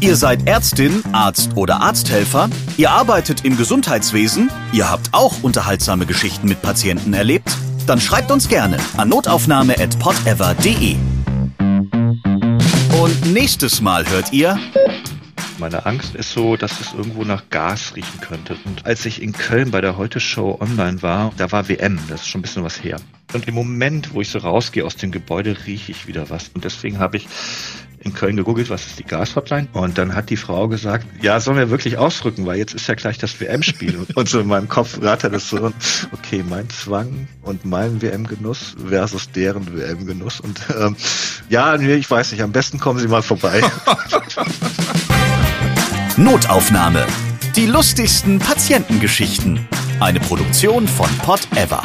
Ihr 0.00 0.16
seid 0.16 0.46
Ärztin, 0.46 1.02
Arzt 1.12 1.56
oder 1.56 1.82
Arzthelfer, 1.82 2.48
ihr 2.76 2.90
arbeitet 2.90 3.44
im 3.44 3.56
Gesundheitswesen, 3.56 4.50
ihr 4.72 4.90
habt 4.90 5.08
auch 5.12 5.42
unterhaltsame 5.42 6.04
Geschichten 6.04 6.46
mit 6.46 6.60
Patienten 6.60 7.14
erlebt, 7.14 7.56
dann 7.86 8.00
schreibt 8.00 8.30
uns 8.30 8.48
gerne 8.48 8.78
an 8.96 9.08
notaufnahme@podever.de. 9.08 10.96
Und 13.00 13.32
nächstes 13.32 13.80
Mal 13.80 14.08
hört 14.08 14.32
ihr 14.32 14.58
Meine 15.58 15.86
Angst 15.86 16.14
ist 16.14 16.32
so, 16.32 16.56
dass 16.56 16.80
es 16.80 16.94
irgendwo 16.94 17.24
nach 17.24 17.48
Gas 17.50 17.94
riechen 17.96 18.20
könnte. 18.20 18.56
Und 18.64 18.86
als 18.86 19.06
ich 19.06 19.22
in 19.22 19.32
Köln 19.32 19.70
bei 19.70 19.80
der 19.80 19.96
Heute 19.96 20.20
Show 20.20 20.58
online 20.60 21.02
war, 21.02 21.32
da 21.36 21.52
war 21.52 21.68
WM, 21.68 21.98
das 22.08 22.22
ist 22.22 22.28
schon 22.28 22.40
ein 22.40 22.42
bisschen 22.42 22.64
was 22.64 22.82
her. 22.82 22.96
Und 23.32 23.48
im 23.48 23.54
Moment, 23.54 24.14
wo 24.14 24.20
ich 24.20 24.28
so 24.30 24.38
rausgehe 24.38 24.84
aus 24.84 24.96
dem 24.96 25.10
Gebäude, 25.10 25.56
rieche 25.66 25.92
ich 25.92 26.06
wieder 26.06 26.30
was. 26.30 26.50
Und 26.54 26.64
deswegen 26.64 26.98
habe 26.98 27.16
ich 27.16 27.28
in 28.04 28.14
Köln 28.14 28.36
gegoogelt, 28.36 28.70
was 28.70 28.86
ist 28.86 28.98
die 28.98 29.04
Gashotline? 29.04 29.68
Und 29.72 29.98
dann 29.98 30.14
hat 30.14 30.30
die 30.30 30.36
Frau 30.36 30.68
gesagt, 30.68 31.06
ja, 31.22 31.40
sollen 31.40 31.56
wir 31.56 31.70
wirklich 31.70 31.98
ausrücken, 31.98 32.46
weil 32.46 32.58
jetzt 32.58 32.74
ist 32.74 32.86
ja 32.86 32.94
gleich 32.94 33.18
das 33.18 33.40
WM-Spiel. 33.40 34.06
und 34.14 34.28
so 34.28 34.40
in 34.40 34.46
meinem 34.46 34.68
Kopf 34.68 35.00
rattert 35.02 35.34
es 35.34 35.48
so, 35.48 35.72
okay, 36.12 36.44
mein 36.48 36.68
Zwang 36.70 37.26
und 37.42 37.64
mein 37.64 38.00
WM-Genuss 38.02 38.76
versus 38.88 39.30
deren 39.30 39.74
WM-Genuss. 39.74 40.40
Und 40.40 40.60
ähm, 40.78 40.96
ja, 41.48 41.76
nee, 41.76 41.94
ich 41.94 42.10
weiß 42.10 42.32
nicht, 42.32 42.42
am 42.42 42.52
besten 42.52 42.78
kommen 42.78 42.98
Sie 42.98 43.08
mal 43.08 43.22
vorbei. 43.22 43.62
Notaufnahme. 46.16 47.06
Die 47.56 47.66
lustigsten 47.66 48.38
Patientengeschichten. 48.38 49.66
Eine 50.00 50.20
Produktion 50.20 50.86
von 50.88 51.08
Pod 51.18 51.40
Ever. 51.56 51.82